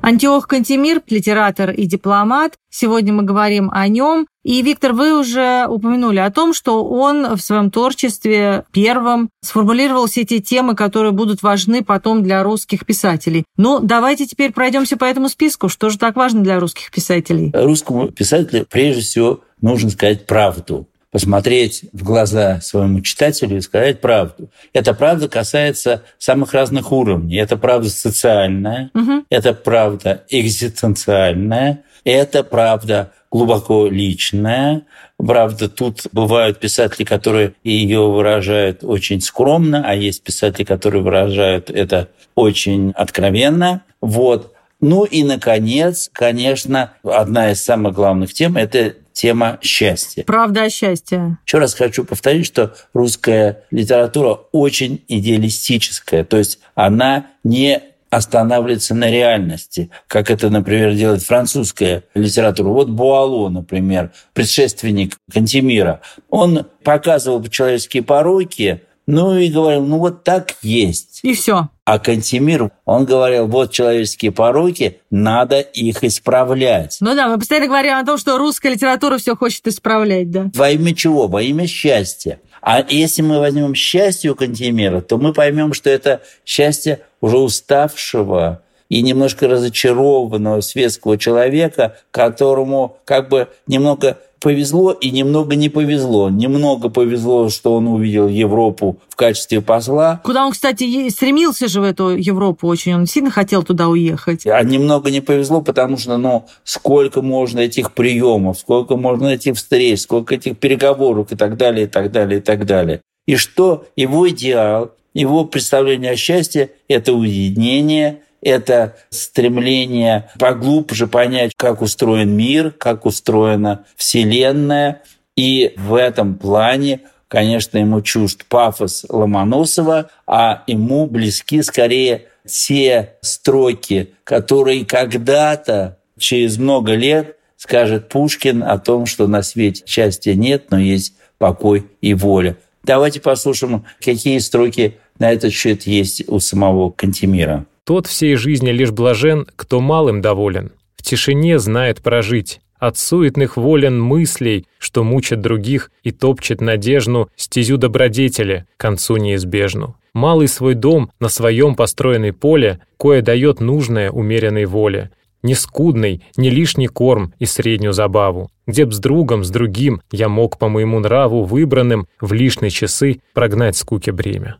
Антиох 0.00 0.46
Кантемир, 0.46 1.02
литератор 1.08 1.70
и 1.72 1.84
дипломат. 1.84 2.54
Сегодня 2.70 3.12
мы 3.12 3.24
говорим 3.24 3.70
о 3.72 3.88
нем. 3.88 4.28
И, 4.46 4.62
Виктор, 4.62 4.92
вы 4.92 5.18
уже 5.18 5.66
упомянули 5.68 6.20
о 6.20 6.30
том, 6.30 6.54
что 6.54 6.84
он 6.84 7.34
в 7.34 7.40
своем 7.40 7.72
творчестве 7.72 8.62
первым 8.70 9.28
сформулировал 9.42 10.06
все 10.06 10.24
те 10.24 10.38
темы, 10.38 10.76
которые 10.76 11.10
будут 11.10 11.42
важны 11.42 11.82
потом 11.82 12.22
для 12.22 12.44
русских 12.44 12.86
писателей. 12.86 13.42
Ну, 13.56 13.80
давайте 13.80 14.24
теперь 14.24 14.52
пройдемся 14.52 14.96
по 14.96 15.04
этому 15.04 15.28
списку. 15.28 15.68
Что 15.68 15.90
же 15.90 15.98
так 15.98 16.14
важно 16.14 16.44
для 16.44 16.60
русских 16.60 16.92
писателей? 16.92 17.50
Русскому 17.52 18.12
писателю 18.12 18.64
прежде 18.70 19.02
всего 19.02 19.40
нужно 19.60 19.90
сказать 19.90 20.26
правду 20.26 20.86
посмотреть 21.10 21.86
в 21.92 22.04
глаза 22.04 22.60
своему 22.60 23.00
читателю 23.00 23.56
и 23.56 23.60
сказать 23.62 24.00
правду. 24.00 24.50
Эта 24.72 24.94
правда 24.94 25.28
касается 25.28 26.02
самых 26.18 26.52
разных 26.52 26.92
уровней. 26.92 27.38
Это 27.38 27.56
правда 27.56 27.88
социальная, 27.88 28.90
угу. 28.94 29.24
это 29.28 29.54
правда 29.54 30.24
экзистенциальная, 30.28 31.82
это 32.04 32.44
правда 32.44 33.12
глубоко 33.36 33.86
личная. 33.86 34.86
Правда, 35.18 35.68
тут 35.68 36.06
бывают 36.12 36.58
писатели, 36.58 37.04
которые 37.04 37.52
ее 37.62 38.00
выражают 38.10 38.82
очень 38.82 39.20
скромно, 39.20 39.82
а 39.86 39.94
есть 39.94 40.22
писатели, 40.22 40.64
которые 40.64 41.02
выражают 41.02 41.68
это 41.70 42.08
очень 42.34 42.92
откровенно. 42.92 43.82
Вот. 44.00 44.54
Ну 44.80 45.04
и, 45.04 45.22
наконец, 45.22 46.08
конечно, 46.12 46.94
одна 47.02 47.52
из 47.52 47.62
самых 47.62 47.94
главных 47.94 48.32
тем– 48.32 48.56
это 48.58 48.94
тема 49.12 49.58
счастья. 49.62 50.24
Правда 50.24 50.64
о 50.64 50.70
счастье. 50.70 51.38
Еще 51.46 51.58
раз 51.58 51.74
хочу 51.74 52.04
повторить, 52.04 52.46
что 52.46 52.74
русская 52.94 53.64
литература 53.70 54.38
очень 54.52 55.02
идеалистическая, 55.08 56.24
то 56.24 56.36
есть 56.36 56.58
она 56.74 57.26
не 57.42 57.82
останавливается 58.16 58.94
на 58.94 59.10
реальности, 59.10 59.90
как 60.06 60.30
это, 60.30 60.48
например, 60.48 60.94
делает 60.94 61.22
французская 61.22 62.04
литература. 62.14 62.68
Вот 62.68 62.88
Буало, 62.88 63.50
например, 63.50 64.10
предшественник 64.32 65.18
Кантемира, 65.30 66.00
он 66.30 66.66
показывал 66.82 67.44
человеческие 67.44 68.02
пороки, 68.02 68.82
ну 69.06 69.36
и 69.36 69.48
говорил, 69.50 69.84
ну 69.84 69.98
вот 69.98 70.24
так 70.24 70.54
есть. 70.62 71.20
И 71.22 71.34
все. 71.34 71.68
А 71.84 71.98
Кантемир, 71.98 72.70
он 72.86 73.04
говорил, 73.04 73.46
вот 73.48 73.70
человеческие 73.70 74.32
пороки, 74.32 74.98
надо 75.10 75.60
их 75.60 76.02
исправлять. 76.02 76.96
Ну 77.00 77.14
да, 77.14 77.28
мы 77.28 77.38
постоянно 77.38 77.68
говорим 77.68 77.96
о 77.96 78.04
том, 78.04 78.16
что 78.16 78.38
русская 78.38 78.72
литература 78.72 79.18
все 79.18 79.36
хочет 79.36 79.66
исправлять, 79.68 80.30
да. 80.30 80.50
Во 80.54 80.70
имя 80.70 80.94
чего? 80.94 81.28
Во 81.28 81.42
имя 81.42 81.66
счастья. 81.66 82.40
А 82.62 82.84
если 82.88 83.22
мы 83.22 83.38
возьмем 83.38 83.76
счастье 83.76 84.32
у 84.32 84.34
Кантемира, 84.34 85.00
то 85.00 85.18
мы 85.18 85.32
поймем, 85.32 85.72
что 85.72 85.88
это 85.90 86.22
счастье 86.44 87.00
уже 87.20 87.38
уставшего 87.38 88.62
и 88.88 89.02
немножко 89.02 89.48
разочарованного 89.48 90.60
светского 90.60 91.18
человека, 91.18 91.96
которому 92.10 92.98
как 93.04 93.28
бы 93.28 93.48
немного 93.66 94.18
повезло 94.40 94.92
и 94.92 95.10
немного 95.10 95.56
не 95.56 95.68
повезло. 95.68 96.30
Немного 96.30 96.88
повезло, 96.88 97.48
что 97.48 97.74
он 97.74 97.88
увидел 97.88 98.28
Европу 98.28 98.98
в 99.08 99.16
качестве 99.16 99.60
посла. 99.60 100.20
Куда 100.22 100.46
он, 100.46 100.52
кстати, 100.52 101.08
стремился 101.08 101.68
же 101.68 101.80
в 101.80 101.84
эту 101.84 102.10
Европу 102.10 102.68
очень. 102.68 102.94
Он 102.94 103.06
сильно 103.06 103.30
хотел 103.30 103.62
туда 103.62 103.88
уехать. 103.88 104.46
А 104.46 104.62
немного 104.62 105.10
не 105.10 105.20
повезло, 105.20 105.62
потому 105.62 105.96
что, 105.96 106.16
ну, 106.16 106.46
сколько 106.64 107.22
можно 107.22 107.60
этих 107.60 107.92
приемов, 107.92 108.58
сколько 108.58 108.96
можно 108.96 109.28
этих 109.28 109.56
встреч, 109.56 110.02
сколько 110.02 110.34
этих 110.34 110.58
переговоров 110.58 111.32
и 111.32 111.36
так 111.36 111.56
далее, 111.56 111.86
и 111.86 111.88
так 111.88 112.12
далее, 112.12 112.38
и 112.38 112.42
так 112.42 112.66
далее. 112.66 113.00
И 113.26 113.34
что 113.34 113.86
его 113.96 114.28
идеал, 114.28 114.92
его 115.20 115.44
представление 115.44 116.12
о 116.12 116.16
счастье– 116.16 116.70
это 116.88 117.12
уединение– 117.12 118.20
это 118.42 118.96
стремление 119.10 120.30
поглубже 120.38 121.08
понять, 121.08 121.52
как 121.56 121.82
устроен 121.82 122.36
мир, 122.36 122.70
как 122.70 123.04
устроена 123.04 123.84
Вселенная. 123.96 125.02
И 125.36 125.74
в 125.76 125.94
этом 125.94 126.36
плане 126.36 127.00
конечно, 127.28 127.78
ему 127.78 128.00
чужд 128.02 128.44
пафос 128.46 129.04
Ломоносова, 129.08 130.10
а 130.26 130.62
ему 130.66 131.06
близки 131.06 131.62
скорее 131.62 132.26
те 132.46 133.14
строки, 133.20 134.14
которые 134.24 134.84
когда-то, 134.84 135.98
через 136.18 136.58
много 136.58 136.94
лет, 136.94 137.36
скажет 137.56 138.08
Пушкин 138.08 138.62
о 138.62 138.78
том, 138.78 139.06
что 139.06 139.26
на 139.26 139.42
свете 139.42 139.82
счастья 139.86 140.34
нет, 140.34 140.70
но 140.70 140.78
есть 140.78 141.14
покой 141.38 141.86
и 142.00 142.14
воля. 142.14 142.56
Давайте 142.84 143.20
послушаем, 143.20 143.84
какие 144.00 144.38
строки 144.38 144.98
на 145.18 145.32
этот 145.32 145.52
счет 145.52 145.82
есть 145.84 146.28
у 146.28 146.38
самого 146.40 146.90
Кантемира. 146.90 147.66
Тот 147.84 148.06
всей 148.06 148.34
жизни 148.34 148.70
лишь 148.70 148.90
блажен, 148.90 149.46
кто 149.56 149.80
малым 149.80 150.20
доволен. 150.20 150.72
В 150.96 151.02
тишине 151.02 151.58
знает 151.58 152.02
прожить. 152.02 152.60
От 152.78 152.98
суетных 152.98 153.56
волен 153.56 154.00
мыслей, 154.00 154.66
что 154.78 155.02
мучат 155.02 155.40
других 155.40 155.90
и 156.02 156.10
топчет 156.10 156.60
надежну 156.60 157.28
стезю 157.36 157.78
добродетели, 157.78 158.66
к 158.76 158.80
концу 158.80 159.16
неизбежну. 159.16 159.96
Малый 160.12 160.48
свой 160.48 160.74
дом 160.74 161.10
на 161.20 161.28
своем 161.28 161.74
построенной 161.74 162.32
поле, 162.32 162.80
кое 162.98 163.22
дает 163.22 163.60
нужное 163.60 164.10
умеренной 164.10 164.64
воле. 164.66 165.10
Не 165.42 165.54
скудный, 165.54 166.22
не 166.36 166.50
лишний 166.50 166.88
корм 166.88 167.32
и 167.38 167.46
среднюю 167.46 167.92
забаву, 167.92 168.50
где 168.66 168.84
б 168.84 168.92
с 168.92 168.98
другом, 168.98 169.44
с 169.44 169.50
другим 169.50 170.00
я 170.10 170.28
мог 170.28 170.58
по 170.58 170.68
моему 170.68 170.98
нраву 170.98 171.44
выбранным 171.44 172.08
в 172.20 172.32
лишние 172.32 172.70
часы 172.70 173.20
прогнать 173.32 173.76
скуки 173.76 174.10
бремя. 174.10 174.56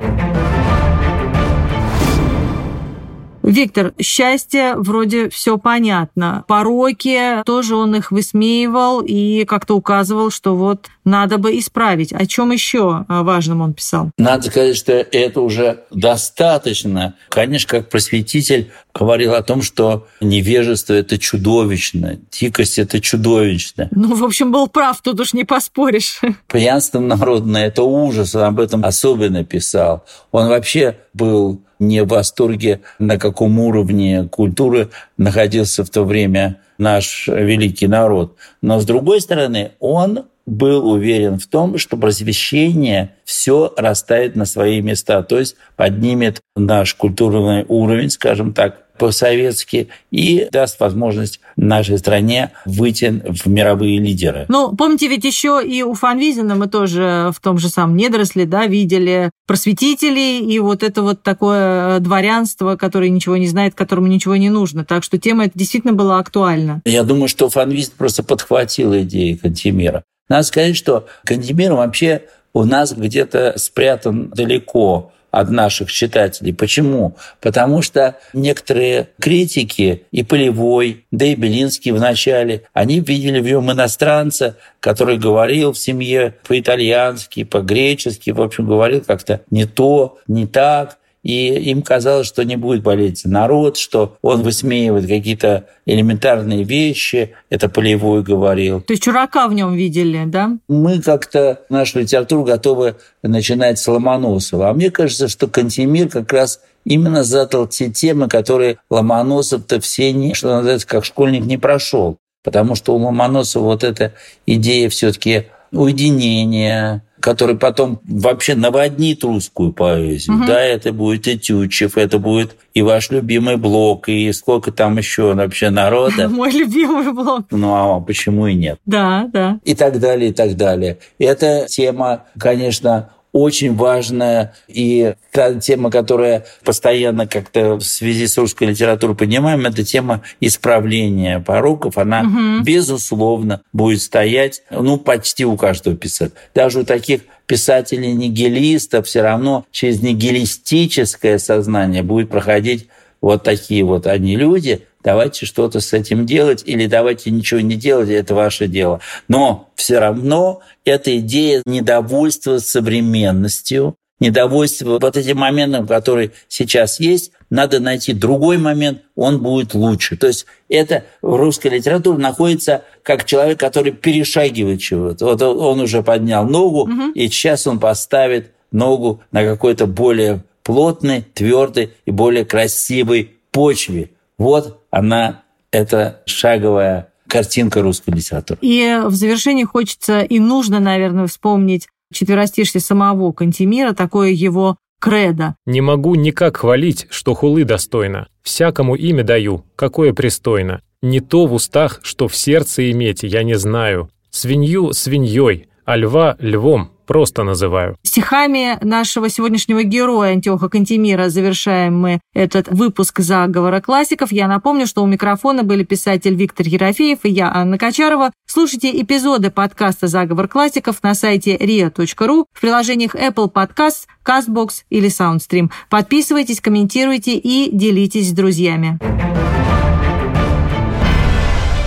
Виктор, 3.47 3.95
счастье 4.01 4.75
вроде 4.75 5.31
все 5.31 5.57
понятно. 5.57 6.45
Пороки 6.49 7.43
тоже 7.45 7.77
он 7.77 7.95
их 7.95 8.11
высмеивал 8.11 9.01
и 9.01 9.45
как-то 9.45 9.75
указывал, 9.75 10.31
что 10.31 10.57
вот 10.57 10.89
надо 11.05 11.39
бы 11.39 11.57
исправить. 11.57 12.13
О 12.13 12.27
чем 12.27 12.51
еще 12.51 13.05
важном 13.09 13.61
он 13.61 13.73
писал? 13.73 14.11
Надо 14.19 14.49
сказать, 14.49 14.77
что 14.77 14.93
это 14.93 15.41
уже 15.41 15.85
достаточно. 15.93 17.15
Конечно, 17.29 17.79
как 17.79 17.89
просветитель 17.89 18.73
говорил 18.99 19.35
о 19.35 19.43
том, 19.43 19.63
что 19.63 20.07
невежество– 20.21 20.93
это 20.95 21.19
чудовищно, 21.19 22.19
дикость– 22.31 22.79
это 22.79 23.01
чудовищно. 23.01 23.89
Ну, 23.91 24.15
в 24.15 24.25
общем, 24.25 24.53
был 24.53 24.69
прав, 24.69 25.01
тут 25.03 25.21
уж 25.21 25.35
не 25.35 25.45
поспоришь. 25.45 26.21
Пьянство 26.53 27.01
народное– 27.01 27.67
это 27.69 27.83
ужас, 27.83 28.35
он 28.35 28.43
об 28.43 28.61
этом 28.61 28.85
особенно 28.85 29.45
писал. 29.45 30.05
Он 30.33 30.49
вообще 30.49 30.97
был 31.15 31.61
не 31.79 32.03
в 32.03 32.09
восторге, 32.09 32.81
на 32.99 33.19
каком 33.19 33.59
уровне 33.59 34.29
культуры 34.31 34.91
находился 35.19 35.85
в 35.85 35.91
то 35.91 36.05
время 36.05 36.61
наш 36.79 37.29
великий 37.29 37.87
народ. 37.87 38.37
Но, 38.63 38.81
с 38.81 38.85
другой 38.85 39.21
стороны, 39.21 39.73
он 39.81 40.25
был 40.47 40.89
уверен 40.89 41.39
в 41.39 41.47
том, 41.47 41.77
что 41.77 41.97
просвещение 41.97 43.15
все 43.25 43.75
расставит 43.77 44.37
на 44.37 44.47
свои 44.47 44.81
места, 44.81 45.23
то 45.23 45.39
есть 45.39 45.57
поднимет 45.75 46.41
наш 46.55 46.95
культурный 46.95 47.65
уровень, 47.67 48.11
скажем 48.11 48.53
так, 48.53 48.86
по-советски 48.99 49.89
и 50.11 50.49
даст 50.51 50.81
возможность 50.81 51.41
нашей 51.57 51.99
стране 51.99 52.53
выйти 52.65 53.23
в 53.27 53.47
мировые 53.49 53.99
лидеры. 53.99 54.47
Ну, 54.49 54.75
помните, 54.75 55.09
ведь 55.09 55.25
еще 55.25 55.63
и 55.65 55.83
у 55.83 55.95
Фанвизина 55.95 56.55
мы 56.55 56.67
тоже 56.69 57.31
в 57.35 57.41
том 57.41 57.59
же 57.59 57.69
самом 57.69 57.97
недоросле, 57.97 58.45
да, 58.47 58.67
видели 58.67 59.31
просветителей 59.47 60.41
и 60.41 60.59
вот 60.59 60.83
это 60.83 61.03
вот 61.03 61.23
такое 61.23 62.01
дворянство, 62.01 62.77
которое 62.77 63.11
ничего 63.11 63.37
не 63.37 63.49
знает, 63.49 63.75
которому 63.75 64.07
ничего 64.07 64.37
не 64.37 64.51
нужно. 64.51 64.85
Так 64.85 65.05
что 65.05 65.19
тема 65.19 65.47
эта 65.47 65.59
действительно 65.59 65.93
была 65.93 66.19
актуальна. 66.19 66.83
Я 66.85 67.03
думаю, 67.05 67.29
что 67.29 67.49
Фанвизин 67.49 67.93
просто 67.97 68.23
подхватил 68.23 68.97
идеи 68.97 69.35
Кантемира. 69.35 70.03
Надо 70.29 70.43
сказать, 70.43 70.77
что 70.77 71.07
Кантемир 71.25 71.75
вообще 71.75 72.23
у 72.53 72.65
нас 72.65 72.95
где-то 72.95 73.55
спрятан 73.57 74.31
далеко 74.31 75.13
от 75.37 75.51
наших 75.51 75.93
читателей. 75.93 76.55
Почему? 76.55 77.15
Потому 77.43 77.83
что 77.83 78.17
некоторые 78.33 79.09
критики, 79.21 80.05
и 80.11 80.23
Полевой, 80.23 81.05
да 81.11 81.27
и 81.27 81.35
Белинский 81.35 81.91
в 81.91 82.01
начале, 82.01 82.63
они 82.73 83.01
видели 83.01 83.41
в 83.41 83.45
нем 83.45 83.71
иностранца, 83.71 84.57
который 84.81 85.19
говорил 85.19 85.75
в 85.75 85.79
семье 85.79 86.37
по-итальянски, 86.49 87.45
по-гречески, 87.45 88.31
в 88.31 88.41
общем, 88.41 88.67
говорил 88.67 89.03
как-то 89.07 89.43
не 89.51 89.67
то, 89.67 90.19
не 90.27 90.47
так 90.47 90.97
и 91.27 91.49
им 91.71 91.83
казалось, 91.83 92.29
что 92.29 92.45
не 92.45 92.55
будет 92.55 92.85
болеть 92.85 93.25
народ, 93.25 93.77
что 93.79 94.17
он 94.23 94.43
высмеивает 94.43 95.09
какие-то 95.09 95.65
элементарные 95.85 96.63
вещи, 96.63 97.35
это 97.51 97.69
Полевой 97.69 98.23
говорил. 98.23 98.81
То 98.81 98.93
есть 98.93 99.03
чурака 99.03 99.49
в 99.49 99.53
нем 99.53 99.75
видели, 99.75 100.23
да? 100.25 100.57
Мы 100.69 101.03
как-то 101.03 101.63
нашу 101.69 101.99
литературу 101.99 102.45
готовы 102.45 102.95
начинать 103.25 103.81
с 103.81 103.89
Ломоносова. 103.89 104.69
А 104.69 104.73
мне 104.73 104.93
кажется, 104.93 105.27
что 105.27 105.49
Кантемир 105.49 106.09
как 106.09 106.33
раз 106.33 106.61
именно 106.85 107.25
задал 107.25 107.67
те 107.67 107.91
темы, 107.91 108.29
которые 108.29 108.79
Ломоносов-то 108.89 109.81
все, 109.81 110.13
не, 110.13 110.33
что 110.35 110.55
называется, 110.55 110.87
как 110.87 111.05
школьник 111.05 111.45
не 111.45 111.59
прошел. 111.59 112.19
Потому 112.45 112.77
что 112.77 112.95
у 112.95 112.99
Ломоносова 112.99 113.65
вот 113.65 113.83
эта 113.83 114.13
идея 114.47 114.89
все-таки 114.91 115.47
уединения, 115.73 117.03
который 117.21 117.57
потом 117.57 118.01
вообще 118.05 118.55
наводнит 118.55 119.25
русскую 119.25 119.73
поэзию. 119.73 120.37
Угу. 120.37 120.47
Да, 120.47 120.61
это 120.61 120.93
будет 120.93 121.27
и 121.29 121.39
Тютчев, 121.39 121.97
это 121.97 122.19
будет 122.19 122.57
и 122.75 122.83
ваш 122.83 123.11
любимый 123.11 123.57
блок, 123.57 124.09
и 124.09 124.33
сколько 124.33 124.71
там 124.71 124.99
еще 124.99 125.35
вообще 125.35 125.71
народа. 125.71 126.29
Мой 126.29 126.51
любимый 126.51 127.13
блок. 127.13 127.47
Ну, 127.51 127.75
а 127.75 128.01
почему 128.01 128.47
и 128.47 128.55
нет? 128.55 128.79
Да, 128.87 129.29
да. 129.33 129.59
И 129.65 129.75
так 129.75 129.99
далее, 129.99 130.31
и 130.31 130.33
так 130.33 130.57
далее. 130.57 130.99
Эта 131.19 131.67
тема, 131.69 132.25
конечно, 132.39 133.11
очень 133.37 133.75
важная 133.75 134.55
и 134.67 135.15
та 135.31 135.55
тема, 135.61 135.91
которая 135.91 136.47
постоянно 136.65 137.27
как-то 137.27 137.75
в 137.75 137.83
связи 137.83 138.27
с 138.27 138.39
русской 138.39 138.65
литературой 138.65 139.15
поднимаем, 139.15 139.67
это 139.67 139.85
тема 139.85 140.23
исправления 140.41 141.41
пороков. 141.41 141.99
Она, 141.99 142.23
угу. 142.23 142.65
безусловно, 142.65 143.61
будет 143.75 144.01
стоять 144.01 144.63
ну, 144.71 144.97
почти 144.97 145.45
у 145.45 145.57
каждого 145.57 145.97
писателя. 145.97 146.37
Даже 146.55 146.81
у 146.81 146.85
таких 146.85 147.23
писателей-нигилистов 147.45 149.07
все 149.07 149.21
равно 149.21 149.67
через 149.71 150.01
нигилистическое 150.01 151.37
сознание 151.37 152.03
будет 152.03 152.31
проходить 152.31 152.89
вот 153.21 153.43
такие 153.43 153.85
вот 153.85 154.07
они 154.07 154.37
люди, 154.37 154.87
давайте 155.07 155.47
что-то 155.47 155.79
с 155.79 155.93
этим 155.93 156.27
делать 156.27 156.65
или 156.67 156.87
давайте 156.87 157.31
ничего 157.31 157.61
не 157.61 157.77
делать, 157.77 158.11
это 158.11 158.35
ваше 158.35 158.67
дело. 158.67 159.01
Но 159.29 159.71
все 159.77 160.01
равно 160.01 160.63
эта 160.85 161.17
идея 161.19 161.63
недовольства 161.65 162.59
современностью, 162.59 163.95
недовольство 164.19 164.99
вот 164.99 165.17
этим 165.17 165.39
моментом, 165.39 165.87
который 165.87 166.33
сейчас 166.49 166.99
есть, 166.99 167.31
надо 167.51 167.79
найти 167.79 168.15
другой 168.15 168.59
момент, 168.59 169.03
он 169.15 169.41
будет 169.41 169.75
лучше. 169.75 170.17
То 170.17 170.27
есть 170.27 170.47
это 170.69 171.05
в 171.23 171.37
русской 171.37 171.69
литературе 171.69 172.19
находится 172.19 172.83
как 173.05 173.25
человек, 173.27 173.61
который 173.61 173.93
перешагивает 173.93 174.81
чего-то. 174.81 175.25
Вот 175.25 175.41
он 175.41 175.81
уже 175.81 176.03
поднял 176.03 176.45
ногу, 176.45 176.81
угу. 176.81 177.13
и 177.15 177.29
сейчас 177.29 177.69
он 177.69 177.79
поставит 177.79 178.51
ногу 178.73 179.21
на 179.31 179.45
какой-то 179.45 179.87
более 179.87 180.43
плотной, 180.65 181.25
твердой 181.33 181.93
и 182.07 182.11
более 182.11 182.45
красивой 182.45 183.37
почве. 183.53 184.11
Вот 184.39 184.81
она, 184.97 185.43
это 185.71 186.23
шаговая 186.25 187.09
картинка 187.29 187.83
русской 187.83 188.11
литературы. 188.11 188.59
И 188.63 188.99
в 189.05 189.15
завершении 189.15 189.65
хочется 189.65 190.23
и 190.23 190.39
нужно, 190.39 190.81
наверное, 190.81 191.27
вспомнить 191.27 191.89
четверостишье 192.13 192.81
самого 192.81 193.33
Кантемира, 193.33 193.93
такое 193.93 194.31
его 194.31 194.77
кредо. 195.01 195.55
«Не 195.67 195.83
могу 195.83 196.15
никак 196.15 196.59
хвалить, 196.59 197.07
что 197.11 197.35
хулы 197.35 197.65
достойно. 197.65 198.29
Всякому 198.43 198.95
имя 198.95 199.23
даю, 199.23 199.65
какое 199.77 200.15
пристойно. 200.15 200.81
Не 201.03 201.21
то 201.21 201.47
в 201.47 201.53
устах, 201.53 202.01
что 202.03 202.27
в 202.27 202.35
сердце 202.35 202.91
иметь, 202.91 203.23
я 203.23 203.43
не 203.43 203.59
знаю. 203.59 204.09
Свинью 204.31 204.93
свиньей, 204.93 205.69
а 205.85 205.97
льва 205.97 206.37
львом, 206.41 206.93
просто 207.07 207.43
называю. 207.43 207.97
Стихами 208.03 208.79
нашего 208.83 209.29
сегодняшнего 209.29 209.83
героя 209.83 210.33
Антиоха 210.33 210.69
Кантемира 210.69 211.29
завершаем 211.29 211.99
мы 211.99 212.21
этот 212.35 212.69
выпуск 212.69 213.21
«Заговора 213.21 213.81
классиков». 213.81 214.33
Я 214.33 214.49
напомню, 214.49 214.87
что 214.87 215.03
у 215.03 215.07
микрофона 215.07 215.63
были 215.63 215.85
писатель 215.85 216.35
Виктор 216.35 216.67
Ерофеев 216.67 217.21
и 217.25 217.31
я, 217.31 217.53
Анна 217.53 217.79
Качарова. 217.79 218.33
Слушайте 218.47 219.01
эпизоды 219.01 219.51
подкаста 219.51 220.09
«Заговор 220.09 220.49
классиков» 220.49 221.03
на 221.03 221.15
сайте 221.15 221.57
ria.ru, 221.57 222.45
в 222.53 222.61
приложениях 222.61 223.15
Apple 223.15 223.53
Podcasts, 223.53 224.07
CastBox 224.25 224.85
или 224.91 225.09
SoundStream. 225.09 225.71
Подписывайтесь, 225.89 226.61
комментируйте 226.61 227.37
и 227.37 227.71
делитесь 227.73 228.31
с 228.31 228.33
друзьями. 228.33 228.99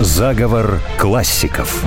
Заговор 0.00 0.80
классиков. 0.98 1.84